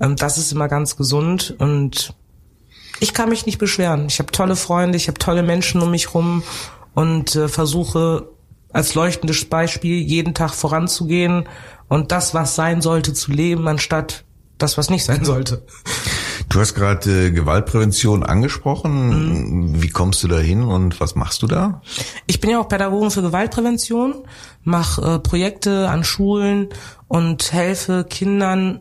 Ähm, 0.00 0.16
das 0.16 0.38
ist 0.38 0.52
immer 0.52 0.68
ganz 0.68 0.96
gesund. 0.96 1.56
Und 1.58 2.14
ich 3.00 3.12
kann 3.14 3.28
mich 3.28 3.46
nicht 3.46 3.58
beschweren. 3.58 4.06
Ich 4.06 4.20
habe 4.20 4.30
tolle 4.30 4.54
Freunde, 4.54 4.96
ich 4.96 5.08
habe 5.08 5.18
tolle 5.18 5.42
Menschen 5.42 5.82
um 5.82 5.90
mich 5.90 6.14
rum 6.14 6.44
und 6.94 7.34
äh, 7.34 7.48
versuche 7.48 8.28
als 8.72 8.94
leuchtendes 8.94 9.44
Beispiel 9.44 10.00
jeden 10.00 10.34
Tag 10.34 10.54
voranzugehen 10.54 11.48
und 11.88 12.12
das, 12.12 12.34
was 12.34 12.54
sein 12.54 12.80
sollte, 12.80 13.12
zu 13.12 13.32
leben, 13.32 13.66
anstatt 13.68 14.24
das, 14.58 14.78
was 14.78 14.90
nicht 14.90 15.04
sein 15.04 15.24
sollte. 15.24 15.62
Du 16.54 16.60
hast 16.60 16.74
gerade 16.74 17.26
äh, 17.26 17.30
Gewaltprävention 17.32 18.22
angesprochen. 18.22 19.72
Mhm. 19.72 19.82
Wie 19.82 19.88
kommst 19.88 20.22
du 20.22 20.28
da 20.28 20.38
hin 20.38 20.62
und 20.62 21.00
was 21.00 21.16
machst 21.16 21.42
du 21.42 21.48
da? 21.48 21.82
Ich 22.28 22.40
bin 22.40 22.48
ja 22.48 22.60
auch 22.60 22.68
Pädagogin 22.68 23.10
für 23.10 23.22
Gewaltprävention, 23.22 24.22
mache 24.62 25.16
äh, 25.16 25.18
Projekte 25.18 25.88
an 25.88 26.04
Schulen 26.04 26.68
und 27.08 27.52
helfe 27.52 28.04
Kindern 28.08 28.78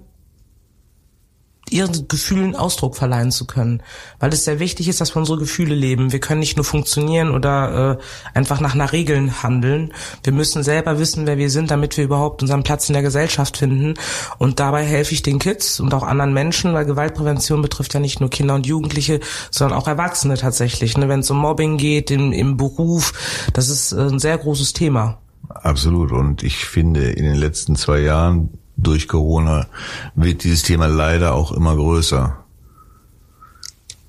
ihren 1.73 2.07
Gefühlen 2.07 2.55
Ausdruck 2.55 2.95
verleihen 2.95 3.31
zu 3.31 3.45
können. 3.45 3.81
Weil 4.19 4.31
es 4.31 4.45
sehr 4.45 4.59
wichtig 4.59 4.87
ist, 4.87 5.01
dass 5.01 5.15
wir 5.15 5.19
unsere 5.19 5.39
Gefühle 5.39 5.75
leben. 5.75 6.11
Wir 6.11 6.19
können 6.19 6.39
nicht 6.39 6.55
nur 6.55 6.63
funktionieren 6.63 7.31
oder 7.31 7.99
äh, 7.99 8.37
einfach 8.37 8.59
nach 8.59 8.75
einer 8.75 8.91
Regeln 8.91 9.43
handeln. 9.43 9.93
Wir 10.23 10.33
müssen 10.33 10.63
selber 10.63 10.99
wissen, 10.99 11.25
wer 11.25 11.37
wir 11.37 11.49
sind, 11.49 11.71
damit 11.71 11.97
wir 11.97 12.03
überhaupt 12.03 12.41
unseren 12.41 12.63
Platz 12.63 12.87
in 12.89 12.93
der 12.93 13.01
Gesellschaft 13.01 13.57
finden. 13.57 13.95
Und 14.37 14.59
dabei 14.59 14.83
helfe 14.83 15.13
ich 15.13 15.23
den 15.23 15.39
Kids 15.39 15.79
und 15.79 15.93
auch 15.93 16.03
anderen 16.03 16.33
Menschen, 16.33 16.73
weil 16.73 16.85
Gewaltprävention 16.85 17.61
betrifft 17.61 17.93
ja 17.93 17.99
nicht 17.99 18.19
nur 18.19 18.29
Kinder 18.29 18.55
und 18.55 18.65
Jugendliche, 18.65 19.19
sondern 19.51 19.77
auch 19.77 19.87
Erwachsene 19.87 20.37
tatsächlich. 20.37 20.97
Ne? 20.97 21.09
Wenn 21.09 21.21
es 21.21 21.31
um 21.31 21.37
Mobbing 21.37 21.77
geht, 21.77 22.11
im, 22.11 22.31
im 22.31 22.57
Beruf, 22.57 23.13
das 23.53 23.69
ist 23.69 23.91
äh, 23.91 24.01
ein 24.01 24.19
sehr 24.19 24.37
großes 24.37 24.73
Thema. 24.73 25.17
Absolut. 25.49 26.11
Und 26.11 26.43
ich 26.43 26.65
finde, 26.65 27.11
in 27.11 27.25
den 27.25 27.35
letzten 27.35 27.75
zwei 27.75 27.99
Jahren 27.99 28.49
durch 28.77 29.07
Corona 29.07 29.67
wird 30.15 30.43
dieses 30.43 30.63
Thema 30.63 30.87
leider 30.87 31.35
auch 31.35 31.51
immer 31.51 31.75
größer. 31.75 32.37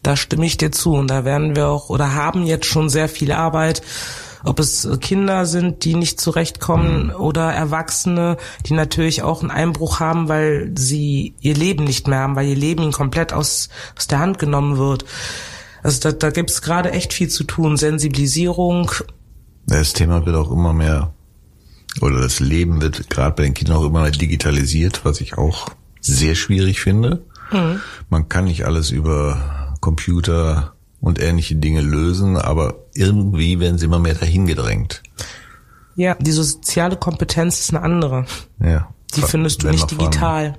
Da 0.02 0.16
stimme 0.16 0.46
ich 0.46 0.56
dir 0.56 0.70
zu 0.70 0.94
und 0.94 1.08
da 1.08 1.24
werden 1.24 1.56
wir 1.56 1.68
auch 1.68 1.88
oder 1.88 2.14
haben 2.14 2.44
jetzt 2.44 2.66
schon 2.66 2.88
sehr 2.88 3.08
viel 3.08 3.32
Arbeit 3.32 3.82
ob 4.44 4.60
es 4.60 4.86
Kinder 5.00 5.46
sind, 5.46 5.84
die 5.84 5.94
nicht 5.94 6.20
zurechtkommen 6.20 7.06
mhm. 7.06 7.14
oder 7.14 7.52
Erwachsene, 7.52 8.36
die 8.66 8.74
natürlich 8.74 9.22
auch 9.22 9.40
einen 9.40 9.50
Einbruch 9.50 10.00
haben, 10.00 10.28
weil 10.28 10.72
sie 10.76 11.34
ihr 11.40 11.54
Leben 11.54 11.84
nicht 11.84 12.06
mehr 12.06 12.18
haben, 12.18 12.36
weil 12.36 12.48
ihr 12.48 12.56
Leben 12.56 12.82
ihnen 12.82 12.92
komplett 12.92 13.32
aus, 13.32 13.70
aus 13.96 14.06
der 14.06 14.18
Hand 14.18 14.38
genommen 14.38 14.76
wird. 14.76 15.04
Also 15.82 16.00
da, 16.00 16.12
da 16.12 16.30
gibt 16.30 16.50
es 16.50 16.62
gerade 16.62 16.92
echt 16.92 17.12
viel 17.12 17.28
zu 17.28 17.44
tun. 17.44 17.76
Sensibilisierung. 17.76 18.90
Das 19.66 19.94
Thema 19.94 20.24
wird 20.26 20.36
auch 20.36 20.50
immer 20.50 20.72
mehr 20.72 21.12
oder 22.00 22.20
das 22.20 22.40
Leben 22.40 22.80
wird 22.80 23.08
gerade 23.10 23.34
bei 23.36 23.42
den 23.44 23.54
Kindern 23.54 23.76
auch 23.76 23.84
immer 23.84 24.02
mehr 24.02 24.10
digitalisiert, 24.10 25.04
was 25.04 25.20
ich 25.20 25.38
auch 25.38 25.68
sehr 26.00 26.34
schwierig 26.34 26.80
finde. 26.80 27.24
Mhm. 27.52 27.80
Man 28.10 28.28
kann 28.28 28.44
nicht 28.44 28.66
alles 28.66 28.90
über 28.90 29.76
Computer 29.80 30.74
und 31.00 31.20
ähnliche 31.20 31.56
Dinge 31.56 31.82
lösen, 31.82 32.36
aber 32.36 32.86
irgendwie 32.94 33.60
werden 33.60 33.78
sie 33.78 33.86
immer 33.86 33.98
mehr 33.98 34.14
dahin 34.14 34.46
gedrängt. 34.46 35.02
Ja, 35.96 36.14
die 36.14 36.32
soziale 36.32 36.96
Kompetenz 36.96 37.60
ist 37.60 37.74
eine 37.74 37.82
andere. 37.82 38.26
Ja. 38.58 38.88
Die 39.14 39.22
findest 39.22 39.62
du 39.62 39.68
nicht 39.68 39.90
digital. 39.90 40.58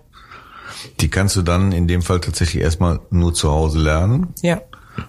Die 0.99 1.09
kannst 1.09 1.35
du 1.35 1.41
dann 1.41 1.71
in 1.71 1.87
dem 1.87 2.01
Fall 2.01 2.21
tatsächlich 2.21 2.63
erstmal 2.63 2.99
nur 3.09 3.33
zu 3.33 3.51
Hause 3.51 3.79
lernen. 3.79 4.33
Ja. 4.41 4.61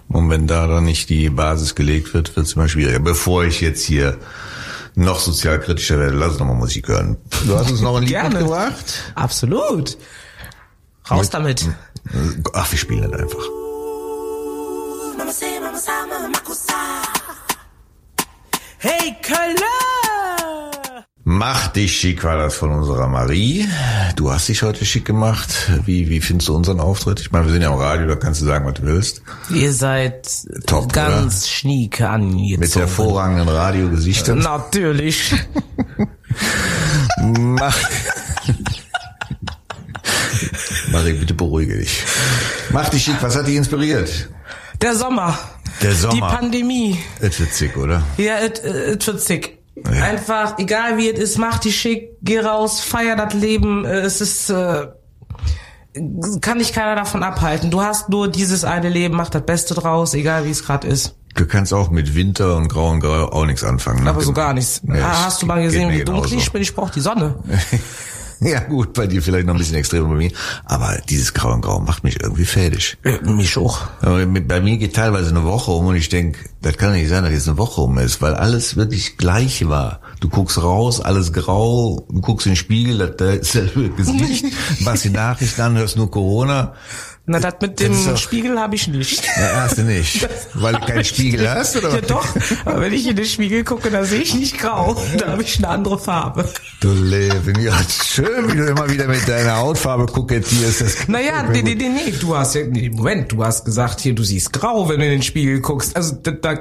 Und 0.09 0.29
wenn 0.29 0.47
da 0.47 0.67
dann 0.67 0.83
nicht 0.83 1.09
die 1.09 1.29
Basis 1.29 1.75
gelegt 1.75 2.13
wird, 2.13 2.35
wird 2.35 2.47
es 2.47 2.53
immer 2.53 2.67
schwieriger. 2.67 2.99
Bevor 2.99 3.45
ich 3.45 3.61
jetzt 3.61 3.83
hier 3.83 4.17
noch 4.97 5.19
sozialkritischer 5.19 5.99
werde, 5.99 6.15
lass 6.15 6.31
uns 6.31 6.39
noch 6.39 6.47
mal 6.47 6.55
Musik 6.55 6.87
hören. 6.87 7.17
Du 7.45 7.55
hast 7.55 7.69
uns 7.69 7.81
noch 7.81 7.95
ein 7.95 8.03
Lied 8.03 8.09
Gerne. 8.09 8.29
mitgebracht? 8.29 9.13
Absolut. 9.15 9.97
Raus 11.09 11.25
Mit, 11.25 11.33
damit. 11.33 11.65
Ach, 12.53 12.71
wir 12.71 12.79
spielen 12.79 13.09
das 13.09 13.21
einfach. 13.21 13.43
Hey, 18.79 19.15
Köln! 19.23 19.57
Mach 21.37 21.67
dich 21.67 21.95
schick 21.95 22.23
war 22.23 22.35
das 22.35 22.55
von 22.55 22.71
unserer 22.71 23.07
Marie. 23.07 23.67
Du 24.15 24.31
hast 24.31 24.49
dich 24.49 24.63
heute 24.63 24.85
schick 24.85 25.05
gemacht. 25.05 25.69
Wie, 25.85 26.09
wie 26.09 26.19
findest 26.19 26.49
du 26.49 26.55
unseren 26.55 26.79
Auftritt? 26.79 27.19
Ich 27.19 27.31
meine, 27.31 27.45
wir 27.45 27.51
sind 27.51 27.61
ja 27.61 27.71
am 27.71 27.77
Radio, 27.77 28.07
da 28.07 28.15
kannst 28.15 28.41
du 28.41 28.45
sagen, 28.45 28.65
was 28.65 28.73
du 28.73 28.81
willst. 28.81 29.21
Ihr 29.51 29.71
seid 29.71 30.27
Top, 30.65 30.91
ganz 30.91 31.43
oder? 31.43 31.47
schniek 31.47 32.01
angezogen. 32.01 32.59
Mit 32.59 32.75
hervorragenden 32.75 33.49
Radiogesichtern. 33.49 34.39
Natürlich. 34.39 35.35
Mach. 37.19 37.77
Marie, 40.91 41.13
bitte 41.13 41.35
beruhige 41.35 41.77
dich. 41.77 42.03
Mach 42.71 42.89
dich 42.89 43.03
schick. 43.03 43.17
Was 43.21 43.35
hat 43.35 43.45
dich 43.45 43.57
inspiriert? 43.57 44.27
Der 44.81 44.95
Sommer. 44.95 45.37
Der 45.83 45.93
Sommer. 45.93 46.15
Die 46.15 46.19
Pandemie. 46.21 46.97
Es 47.19 47.39
wird 47.39 47.53
sick, 47.53 47.77
oder? 47.77 48.01
Ja, 48.17 48.37
es 48.39 49.05
wird 49.05 49.21
sick. 49.21 49.56
Ja. 49.85 50.03
Einfach, 50.03 50.57
egal 50.57 50.97
wie 50.97 51.09
es 51.09 51.19
ist, 51.19 51.37
mach 51.37 51.59
dich 51.59 51.79
schick, 51.79 52.17
geh 52.21 52.39
raus, 52.39 52.79
feier 52.81 53.15
das 53.15 53.33
Leben. 53.33 53.85
Äh, 53.85 53.99
es 53.99 54.21
ist, 54.21 54.49
äh, 54.49 54.87
kann 56.41 56.59
dich 56.59 56.73
keiner 56.73 56.95
davon 56.95 57.23
abhalten. 57.23 57.71
Du 57.71 57.81
hast 57.81 58.09
nur 58.09 58.27
dieses 58.27 58.63
eine 58.63 58.89
Leben, 58.89 59.15
mach 59.15 59.29
das 59.29 59.45
Beste 59.45 59.73
draus, 59.73 60.13
egal 60.13 60.45
wie 60.45 60.51
es 60.51 60.63
gerade 60.63 60.87
ist. 60.87 61.15
Du 61.35 61.45
kannst 61.45 61.73
auch 61.73 61.91
mit 61.91 62.15
Winter 62.15 62.55
und 62.57 62.67
Grau 62.67 62.89
und 62.89 62.99
Grau 62.99 63.29
auch 63.29 63.45
nichts 63.45 63.63
anfangen. 63.63 64.03
Ne? 64.03 64.09
Aber 64.09 64.21
so 64.21 64.33
gar 64.33 64.53
nichts. 64.53 64.81
Ja, 64.87 65.25
hast 65.25 65.41
du 65.41 65.45
mal 65.45 65.61
gesehen, 65.61 65.91
wie 65.91 66.03
dunkel 66.03 66.33
ich 66.33 66.51
bin? 66.51 66.61
Ich 66.61 66.73
brauche 66.73 66.91
die 66.91 67.01
Sonne. 67.01 67.35
Ja 68.47 68.59
gut, 68.59 68.93
bei 68.93 69.07
dir 69.07 69.21
vielleicht 69.21 69.47
noch 69.47 69.55
ein 69.55 69.57
bisschen 69.57 69.75
extremer 69.75 70.09
bei 70.09 70.15
mir. 70.15 70.31
Aber 70.65 70.97
dieses 71.09 71.33
Grau 71.33 71.53
und 71.53 71.61
Grau 71.61 71.79
macht 71.79 72.03
mich 72.03 72.21
irgendwie 72.21 72.45
fertig. 72.45 72.97
Ja, 73.03 73.19
mich 73.21 73.57
auch. 73.57 73.87
Aber 74.01 74.25
bei 74.25 74.61
mir 74.61 74.77
geht 74.77 74.95
teilweise 74.95 75.29
eine 75.29 75.43
Woche 75.43 75.71
um 75.71 75.87
und 75.87 75.95
ich 75.95 76.09
denk, 76.09 76.37
das 76.61 76.77
kann 76.77 76.93
nicht 76.93 77.09
sein, 77.09 77.23
dass 77.23 77.33
jetzt 77.33 77.47
eine 77.47 77.57
Woche 77.57 77.81
um 77.81 77.97
ist, 77.97 78.21
weil 78.21 78.35
alles 78.35 78.75
wirklich 78.75 79.17
gleich 79.17 79.67
war. 79.67 80.01
Du 80.19 80.29
guckst 80.29 80.61
raus, 80.61 81.01
alles 81.01 81.33
grau, 81.33 82.05
du 82.09 82.21
guckst 82.21 82.45
in 82.45 82.53
den 82.53 82.57
Spiegel, 82.57 83.15
da 83.17 83.31
ist 83.31 83.55
das 83.55 83.69
Gesicht, 83.95 84.45
machst 84.81 85.05
die 85.05 85.09
Nachrichten 85.09 85.61
an, 85.61 85.77
hörst 85.77 85.97
nur 85.97 86.11
Corona. 86.11 86.73
Na, 87.29 87.41
das 87.41 87.55
mit 87.59 87.77
dem 87.81 87.91
das 88.05 88.21
Spiegel 88.21 88.57
habe 88.57 88.75
ich 88.75 88.87
nicht. 88.87 89.21
Na, 89.37 89.63
hast 89.63 89.77
du 89.77 89.81
nicht. 89.81 90.25
Weil 90.53 90.75
du 90.75 90.79
keinen 90.79 91.03
Spiegel 91.03 91.49
hast, 91.49 91.75
oder? 91.75 91.93
Ja 91.95 91.99
doch, 91.99 92.25
aber 92.63 92.79
wenn 92.79 92.93
ich 92.93 93.05
in 93.05 93.17
den 93.17 93.25
Spiegel 93.25 93.65
gucke, 93.65 93.91
da 93.91 94.05
sehe 94.05 94.21
ich 94.21 94.33
nicht 94.33 94.57
grau. 94.57 94.95
Da 95.17 95.33
habe 95.33 95.43
ich 95.43 95.57
eine 95.57 95.67
andere 95.67 95.99
Farbe. 95.99 96.49
Du 96.79 96.93
Leben, 96.93 97.59
ja, 97.59 97.77
schön, 98.01 98.49
wie 98.49 98.55
du 98.55 98.67
immer 98.67 98.89
wieder 98.89 99.07
mit 99.07 99.27
deiner 99.27 99.57
Hautfarbe 99.57 100.05
kokettierst. 100.05 100.79
Das 100.79 101.07
naja, 101.09 101.43
nee, 101.43 101.63
nee, 101.63 101.75
nee, 101.75 101.89
nee, 101.89 102.13
du 102.17 102.33
hast 102.33 102.55
ja, 102.55 102.65
nee, 102.65 102.89
Moment, 102.89 103.29
du 103.33 103.43
hast 103.43 103.65
gesagt, 103.65 103.99
hier, 103.99 104.15
du 104.15 104.23
siehst 104.23 104.53
grau, 104.53 104.87
wenn 104.87 105.01
du 105.01 105.05
in 105.05 105.11
den 105.11 105.21
Spiegel 105.21 105.59
guckst. 105.59 105.97
Also, 105.97 106.15
da, 106.15 106.31
da 106.31 106.57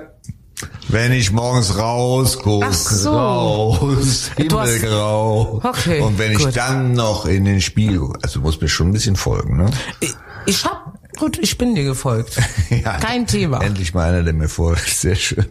wenn 0.88 1.12
ich 1.12 1.30
morgens 1.30 1.78
rausgucke, 1.78 2.72
so. 2.72 3.10
raus, 3.10 4.30
himmelgrau. 4.36 5.60
Okay, 5.62 6.00
und 6.00 6.18
wenn 6.18 6.32
gut. 6.32 6.48
ich 6.48 6.54
dann 6.54 6.94
noch 6.94 7.26
in 7.26 7.44
den 7.44 7.60
Spiegel, 7.60 8.08
also 8.22 8.40
du 8.40 8.46
musst 8.46 8.62
mir 8.62 8.68
schon 8.68 8.88
ein 8.88 8.92
bisschen 8.92 9.16
folgen, 9.16 9.58
ne? 9.58 9.70
Ich, 10.00 10.14
ich 10.46 10.64
hab 10.64 10.96
Gut, 11.16 11.38
ich 11.38 11.56
bin 11.58 11.74
dir 11.74 11.84
gefolgt. 11.84 12.38
Ja, 12.70 12.98
Kein 12.98 13.26
Thema. 13.26 13.62
Endlich 13.62 13.94
mal 13.94 14.08
einer, 14.08 14.22
der 14.22 14.34
mir 14.34 14.48
folgt. 14.48 14.88
Sehr 14.88 15.14
schön. 15.14 15.46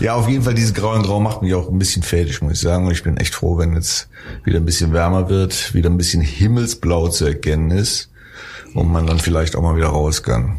Ja, 0.00 0.14
auf 0.14 0.28
jeden 0.28 0.44
Fall, 0.44 0.54
dieses 0.54 0.74
Grau 0.74 0.94
in 0.94 1.02
Grau 1.02 1.20
macht 1.20 1.42
mich 1.42 1.54
auch 1.54 1.68
ein 1.68 1.78
bisschen 1.78 2.02
fertig, 2.02 2.40
muss 2.40 2.52
ich 2.52 2.60
sagen. 2.60 2.86
Und 2.86 2.92
ich 2.92 3.02
bin 3.02 3.16
echt 3.16 3.34
froh, 3.34 3.58
wenn 3.58 3.74
jetzt 3.74 4.08
wieder 4.44 4.58
ein 4.58 4.64
bisschen 4.64 4.92
wärmer 4.92 5.28
wird, 5.28 5.74
wieder 5.74 5.90
ein 5.90 5.96
bisschen 5.96 6.22
himmelsblau 6.22 7.08
zu 7.08 7.24
erkennen 7.26 7.70
ist 7.70 8.10
und 8.74 8.90
man 8.90 9.06
dann 9.06 9.18
vielleicht 9.18 9.56
auch 9.56 9.62
mal 9.62 9.76
wieder 9.76 9.88
raus 9.88 10.22
kann. 10.22 10.58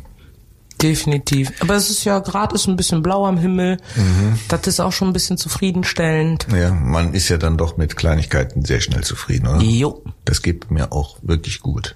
Definitiv. 0.81 1.51
Aber 1.59 1.75
es 1.75 1.89
ist 1.89 2.03
ja 2.03 2.19
gerade 2.19 2.55
ist 2.55 2.67
ein 2.67 2.75
bisschen 2.75 3.01
blau 3.01 3.25
am 3.25 3.37
Himmel. 3.37 3.77
Mhm. 3.95 4.39
Das 4.49 4.67
ist 4.67 4.79
auch 4.79 4.91
schon 4.91 5.09
ein 5.09 5.13
bisschen 5.13 5.37
zufriedenstellend. 5.37 6.47
Ja, 6.53 6.71
man 6.71 7.13
ist 7.13 7.29
ja 7.29 7.37
dann 7.37 7.57
doch 7.57 7.77
mit 7.77 7.95
Kleinigkeiten 7.95 8.65
sehr 8.65 8.81
schnell 8.81 9.03
zufrieden, 9.03 9.47
oder? 9.47 9.61
Jo. 9.61 10.03
Das 10.25 10.41
geht 10.41 10.71
mir 10.71 10.91
auch 10.91 11.17
wirklich 11.21 11.61
gut. 11.61 11.95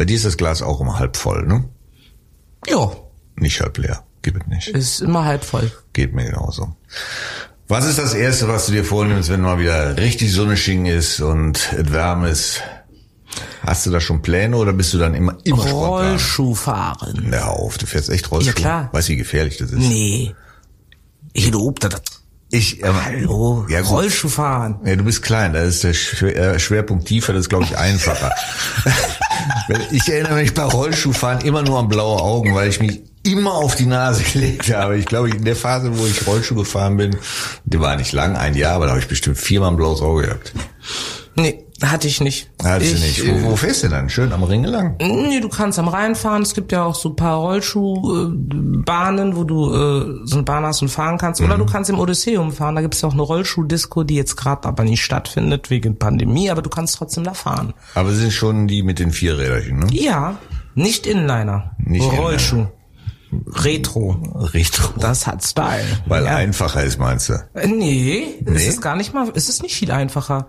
Bei 0.00 0.06
dir 0.06 0.16
ist 0.16 0.24
das 0.24 0.38
Glas 0.38 0.62
auch 0.62 0.80
immer 0.80 0.98
halb 0.98 1.14
voll, 1.14 1.46
ne? 1.46 1.68
Jo. 2.66 3.10
Nicht 3.36 3.60
halb 3.60 3.76
leer. 3.76 4.02
Gib 4.22 4.34
es 4.40 4.46
nicht. 4.46 4.68
Ist 4.68 5.02
immer 5.02 5.26
halb 5.26 5.44
voll. 5.44 5.70
Geht 5.92 6.14
mir 6.14 6.24
genauso. 6.24 6.74
Was 7.68 7.84
ist 7.84 7.98
das 7.98 8.14
Erste, 8.14 8.48
was 8.48 8.64
du 8.64 8.72
dir 8.72 8.82
vornimmst, 8.82 9.28
wenn 9.28 9.42
mal 9.42 9.58
wieder 9.58 9.98
richtig 9.98 10.32
Sonnesching 10.32 10.86
ist 10.86 11.20
und 11.20 11.74
es 11.74 11.92
warm 11.92 12.24
ist? 12.24 12.62
Hast 13.60 13.84
du 13.84 13.90
da 13.90 14.00
schon 14.00 14.22
Pläne 14.22 14.56
oder 14.56 14.72
bist 14.72 14.94
du 14.94 14.98
dann 14.98 15.14
immer, 15.14 15.36
immer? 15.44 15.70
Rollschuh 15.70 16.54
fahren. 16.54 17.26
Hör 17.30 17.50
auf, 17.50 17.76
du 17.76 17.84
fährst 17.84 18.08
echt 18.08 18.30
Rollschuh. 18.30 18.46
Ja, 18.46 18.54
klar. 18.54 18.88
Weißt 18.92 19.08
du, 19.08 19.12
wie 19.12 19.16
gefährlich 19.18 19.58
das 19.58 19.70
ist? 19.70 19.80
Nee. 19.80 20.34
Ich 21.34 21.50
lob 21.50 21.78
das. 21.80 22.00
Ich, 22.52 22.82
ähm, 22.82 22.94
Hallo. 23.04 23.66
Ja. 23.68 23.80
Rollschuh 23.80 24.28
fahren. 24.28 24.80
Ja, 24.84 24.96
du 24.96 25.04
bist 25.04 25.22
klein, 25.22 25.52
da 25.52 25.62
ist 25.62 25.84
der 25.84 25.92
äh, 25.92 26.58
Schwerpunkt 26.58 27.06
tiefer, 27.06 27.32
das 27.32 27.42
ist, 27.42 27.48
glaube 27.48 27.64
ich, 27.64 27.76
einfacher. 27.76 28.32
Ich 29.90 30.08
erinnere 30.08 30.34
mich 30.34 30.52
bei 30.52 30.64
Rollschuhfahren 30.64 31.40
immer 31.42 31.62
nur 31.62 31.78
an 31.78 31.88
blaue 31.88 32.20
Augen, 32.20 32.54
weil 32.54 32.68
ich 32.68 32.80
mich 32.80 33.00
immer 33.22 33.54
auf 33.54 33.74
die 33.74 33.86
Nase 33.86 34.22
gelegt 34.32 34.72
habe. 34.74 34.98
Ich 34.98 35.06
glaube, 35.06 35.30
in 35.30 35.44
der 35.44 35.56
Phase, 35.56 35.96
wo 35.96 36.06
ich 36.06 36.26
Rollschuh 36.26 36.56
gefahren 36.56 36.96
bin, 36.96 37.16
die 37.64 37.80
war 37.80 37.96
nicht 37.96 38.12
lang, 38.12 38.36
ein 38.36 38.54
Jahr, 38.54 38.74
aber 38.74 38.86
da 38.86 38.90
habe 38.92 39.00
ich 39.00 39.08
bestimmt 39.08 39.38
viermal 39.38 39.70
ein 39.70 39.76
blaues 39.76 40.02
Auge 40.02 40.24
gehabt. 40.24 40.52
Nee, 41.36 41.64
hatte 41.82 42.08
ich 42.08 42.20
nicht. 42.20 42.50
Hattest 42.62 42.92
du 42.92 42.96
ich, 42.96 43.02
nicht. 43.02 43.24
äh, 43.24 43.42
Wo, 43.44 43.50
wo 43.52 43.56
fährst 43.56 43.82
du 43.82 43.88
dann? 43.88 44.08
Schön 44.10 44.32
am 44.32 44.42
Ring 44.42 44.64
lang? 44.64 44.96
Nee, 45.00 45.40
du 45.40 45.48
kannst 45.48 45.78
am 45.78 45.88
Rhein 45.88 46.14
fahren. 46.14 46.42
Es 46.42 46.54
gibt 46.54 46.72
ja 46.72 46.84
auch 46.84 46.94
so 46.94 47.10
ein 47.10 47.16
paar 47.16 47.36
Rollschuhbahnen, 47.38 49.36
wo 49.36 49.44
du 49.44 49.72
äh, 49.74 50.20
so 50.26 50.36
eine 50.36 50.42
Bahn 50.44 50.64
hast 50.64 50.82
und 50.82 50.88
fahren 50.88 51.18
kannst. 51.18 51.40
Oder 51.40 51.56
du 51.58 51.66
kannst 51.66 51.90
im 51.90 51.98
Odysseum 51.98 52.52
fahren. 52.52 52.74
Da 52.74 52.82
gibt 52.82 52.94
es 52.94 53.00
ja 53.00 53.08
auch 53.08 53.12
eine 53.12 53.22
Rollschuhdisco, 53.22 54.04
die 54.04 54.14
jetzt 54.16 54.36
gerade 54.36 54.68
aber 54.68 54.84
nicht 54.84 55.02
stattfindet 55.02 55.70
wegen 55.70 55.98
Pandemie, 55.98 56.50
aber 56.50 56.62
du 56.62 56.70
kannst 56.70 56.96
trotzdem 56.96 57.24
da 57.24 57.34
fahren. 57.34 57.74
Aber 57.94 58.12
sind 58.12 58.32
schon 58.32 58.66
die 58.68 58.82
mit 58.82 58.98
den 58.98 59.12
vier 59.12 59.38
Räderchen, 59.38 59.78
ne? 59.80 59.86
Ja, 59.90 60.38
nicht 60.74 61.06
Inliner. 61.06 61.72
Nicht 61.78 62.04
Inliner. 62.04 62.22
Rollschuh. 62.22 62.66
Retro. 63.46 64.16
Retro. 64.52 64.88
Das 64.98 65.26
hat 65.26 65.44
Style. 65.44 65.84
Weil 66.06 66.24
ja. 66.24 66.36
einfacher 66.36 66.82
ist, 66.82 66.98
meinst 66.98 67.28
du? 67.28 67.34
Äh, 67.54 67.68
Nee, 67.68 68.40
Nee? 68.44 68.54
es 68.56 68.66
ist 68.66 68.82
gar 68.82 68.96
nicht 68.96 69.14
mal, 69.14 69.28
es 69.34 69.48
ist 69.48 69.62
nicht 69.62 69.76
viel 69.76 69.92
einfacher. 69.92 70.48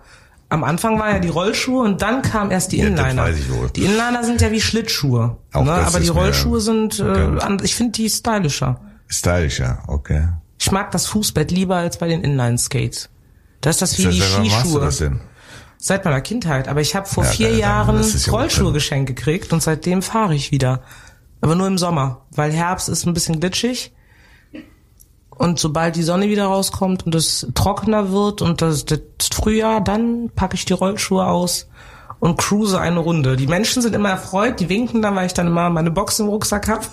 Am 0.52 0.64
Anfang 0.66 1.00
war 1.00 1.12
ja 1.12 1.20
die 1.20 1.30
Rollschuhe 1.30 1.82
und 1.84 2.02
dann 2.02 2.22
kam 2.22 2.52
erst 2.52 2.74
die 2.74 2.78
Ja, 2.80 2.90
das 2.90 3.00
Inliner. 3.00 3.24
weiß 3.24 3.38
ich 3.38 3.50
wohl. 3.52 3.70
Die 3.70 3.86
Inliner 3.86 4.24
sind 4.24 4.42
ja 4.42 4.52
wie 4.52 4.60
Schlittschuhe. 4.60 5.38
Auch 5.54 5.64
ne? 5.64 5.72
Aber 5.72 6.00
die 6.00 6.10
Rollschuhe 6.10 6.60
sind, 6.60 7.00
äh, 7.00 7.38
ich 7.64 7.74
finde 7.74 7.94
die 7.94 8.10
stylischer. 8.10 8.82
Stylischer, 9.08 9.80
okay. 9.88 10.28
Ich 10.60 10.70
mag 10.72 10.92
das 10.92 11.06
Fußbett 11.08 11.52
lieber 11.52 11.78
als 11.78 11.98
bei 11.98 12.08
den 12.10 12.22
Inline-Skates. 12.24 13.10
Das 13.62 13.76
ist 13.78 13.82
das 13.82 13.98
wie 13.98 14.04
Das 14.04 14.14
die 14.16 14.22
Skischuhe. 14.22 14.82
das 14.82 14.98
denn? 14.98 15.22
Seit 15.78 16.04
meiner 16.06 16.22
Kindheit. 16.22 16.68
Aber 16.68 16.82
ich 16.82 16.96
habe 16.96 17.08
vor 17.08 17.24
Ja, 17.24 17.30
vier 17.32 17.50
dann- 17.50 17.58
Jahren 17.60 18.02
ja 18.04 18.32
Rollschuhe 18.32 18.74
geschenkt 18.74 19.08
gekriegt 19.08 19.54
und 19.54 19.64
seitdem 19.64 20.02
fahre 20.02 20.36
ich 20.36 20.52
wieder. 20.52 20.82
Aber 21.40 21.56
nur 21.56 21.66
im 21.68 21.78
Sommer, 21.78 22.26
weil 22.32 22.52
Herbst 22.52 22.90
ist 22.90 23.06
ein 23.08 23.14
bisschen 23.14 23.40
glitschig. 23.40 23.94
Und 25.42 25.58
sobald 25.58 25.96
die 25.96 26.04
Sonne 26.04 26.30
wieder 26.30 26.46
rauskommt 26.46 27.04
und 27.04 27.16
es 27.16 27.48
trockener 27.56 28.12
wird 28.12 28.44
und 28.44 28.62
das, 28.62 28.86
das 28.86 29.00
Frühjahr, 29.34 29.82
dann 29.82 30.30
packe 30.36 30.54
ich 30.54 30.66
die 30.66 30.74
Rollschuhe 30.74 31.26
aus 31.26 31.68
und 32.20 32.38
cruise 32.38 32.80
eine 32.80 33.00
Runde. 33.00 33.36
Die 33.38 33.48
Menschen 33.48 33.82
sind 33.82 33.96
immer 33.96 34.10
erfreut, 34.10 34.60
die 34.60 34.70
winken 34.70 35.02
dann, 35.02 35.16
weil 35.16 35.26
ich 35.26 35.34
dann 35.34 35.48
immer 35.48 35.72
meine 35.72 35.90
Box 35.90 36.20
im 36.20 36.28
Rucksack 36.28 36.68
habe. 36.68 36.86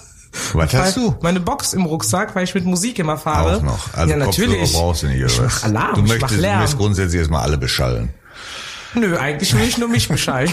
Was 0.54 0.72
hast 0.72 0.96
du? 0.96 1.14
Meine 1.20 1.40
Box 1.40 1.74
im 1.74 1.84
Rucksack, 1.84 2.34
weil 2.34 2.44
ich 2.44 2.54
mit 2.54 2.64
Musik 2.64 2.98
immer 2.98 3.18
fahre. 3.18 3.58
Auch 3.58 3.62
noch. 3.62 3.94
Also 3.94 4.14
ja, 4.14 4.24
Kopfhörer 4.24 4.48
natürlich. 4.48 4.72
brauchst 4.72 5.02
du 5.02 5.06
nicht, 5.08 5.22
oder 5.22 5.26
ich 5.26 5.40
mach 5.40 5.64
Alarm, 5.64 5.94
du 5.94 6.00
ich 6.00 6.08
möchtest, 6.08 6.22
mach 6.22 6.30
du 6.30 6.36
Lärm. 6.40 6.58
möchtest 6.60 6.78
grundsätzlich 6.78 7.18
erstmal 7.18 7.42
alle 7.42 7.58
beschallen. 7.58 8.14
Nö, 8.94 9.16
eigentlich 9.16 9.54
will 9.54 9.64
ich 9.64 9.78
nur 9.78 9.88
mich 9.88 10.08
beschallen. 10.08 10.50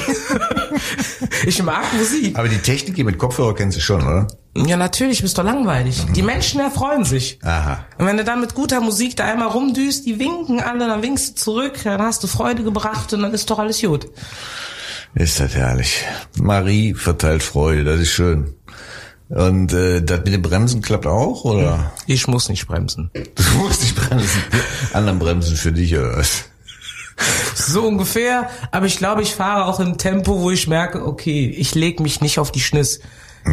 ich 1.46 1.62
mag 1.64 1.86
Musik. 1.94 2.38
Aber 2.38 2.50
die 2.50 2.58
Technik 2.58 2.96
hier 2.96 3.06
mit 3.06 3.18
Kopfhörer 3.18 3.56
kennst 3.56 3.78
du 3.78 3.82
schon, 3.82 4.02
oder? 4.02 4.28
Ja, 4.56 4.78
natürlich, 4.78 5.22
bist 5.22 5.38
doch 5.38 5.44
langweilig. 5.44 6.06
Die 6.16 6.22
Menschen 6.22 6.60
erfreuen 6.60 7.04
sich. 7.04 7.40
Aha. 7.44 7.86
Und 7.98 8.06
wenn 8.06 8.18
du 8.18 8.24
dann 8.24 8.40
mit 8.40 8.54
guter 8.54 8.80
Musik 8.80 9.16
da 9.18 9.26
einmal 9.26 9.50
rumdüst, 9.50 10.06
die 10.06 10.20
winken 10.20 10.62
alle, 10.62 10.88
dann 10.88 11.02
winkst 11.02 11.32
du 11.32 11.36
zurück, 11.36 11.80
dann 11.84 12.02
hast 12.02 12.24
du 12.24 12.28
Freude 12.28 12.64
gebracht 12.64 13.12
und 13.14 13.22
dann 13.22 13.34
ist 13.34 13.50
doch 13.50 13.60
alles 13.60 13.82
gut. 13.82 14.08
Ist 15.14 15.40
das 15.40 15.56
herrlich. 15.56 16.04
Marie 16.38 16.94
verteilt 16.94 17.44
Freude, 17.44 17.84
das 17.84 18.00
ist 18.00 18.12
schön. 18.12 18.54
Und 19.30 19.74
äh, 19.74 20.02
das 20.02 20.20
mit 20.20 20.34
den 20.34 20.42
Bremsen 20.42 20.82
klappt 20.82 21.08
auch, 21.08 21.46
oder? 21.46 21.92
Ich 22.06 22.28
muss 22.28 22.48
nicht 22.48 22.68
bremsen. 22.68 23.10
Du 23.14 23.44
musst 23.58 23.82
nicht 23.82 23.96
bremsen. 23.96 24.44
Anderen 24.94 25.20
bremsen 25.20 25.56
für 25.56 25.72
dich, 25.72 25.98
oder 25.98 26.18
was? 26.18 26.46
So 27.56 27.88
ungefähr, 27.88 28.50
aber 28.72 28.86
ich 28.86 28.98
glaube, 28.98 29.22
ich 29.22 29.34
fahre 29.36 29.66
auch 29.66 29.80
im 29.80 29.98
Tempo, 29.98 30.42
wo 30.42 30.52
ich 30.52 30.68
merke, 30.68 31.06
okay, 31.06 31.48
ich 31.58 31.74
leg 31.74 32.00
mich 32.00 32.22
nicht 32.22 32.40
auf 32.40 32.52
die 32.52 32.60
Schniss. 32.60 33.00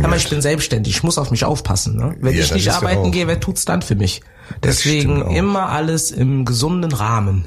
Aber 0.03 0.17
ich 0.17 0.29
bin 0.31 0.41
selbstständig, 0.41 0.97
ich 0.97 1.03
muss 1.03 1.19
auf 1.19 1.31
mich 1.31 1.45
aufpassen. 1.45 1.97
Ne? 1.97 2.17
Wenn 2.21 2.35
Ja, 2.35 2.41
ich 2.45 2.55
nicht 2.55 2.71
arbeiten 2.73 3.13
gehe, 3.13 3.27
wer 3.27 3.41
tut's 3.41 3.67
dann 3.67 3.83
für 3.83 3.95
mich? 3.95 4.23
Deswegen 4.63 5.31
immer 5.31 5.69
alles 5.69 6.11
im 6.11 6.45
gesunden 6.47 6.93
Rahmen. 6.93 7.45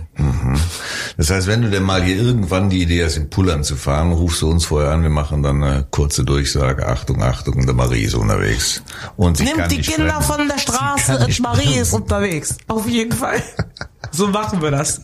Das 1.17 1.29
heißt, 1.31 1.47
wenn 1.47 1.63
du 1.63 1.69
denn 1.71 1.83
mal 1.83 2.03
hier 2.03 2.15
irgendwann 2.17 2.69
die 2.69 2.81
Idee 2.83 3.03
hast, 3.03 3.17
in 3.17 3.29
Pullern 3.31 3.63
zu 3.63 3.75
fahren, 3.75 4.11
rufst 4.11 4.41
du 4.43 4.49
uns 4.49 4.65
vorher 4.65 4.91
an, 4.91 5.01
wir 5.01 5.09
machen 5.09 5.41
dann 5.43 5.63
eine 5.63 5.87
kurze 5.89 6.23
Durchsage, 6.23 6.87
Achtung, 6.87 7.21
Achtung, 7.23 7.65
der 7.65 7.75
Marie 7.75 8.03
ist 8.03 8.13
unterwegs. 8.13 8.81
Und 9.17 9.37
sie 9.37 9.45
kann 9.45 9.57
Nimmt 9.57 9.71
die 9.71 9.77
nicht 9.77 9.89
Kinder 9.93 10.13
bremsen. 10.13 10.33
von 10.33 10.47
der 10.47 10.57
Straße 10.59 11.41
Marie 11.41 11.77
ist 11.79 11.93
unterwegs. 11.93 12.57
Auf 12.67 12.87
jeden 12.87 13.11
Fall. 13.11 13.41
So 14.15 14.27
machen 14.27 14.61
wir 14.61 14.71
das. 14.71 15.01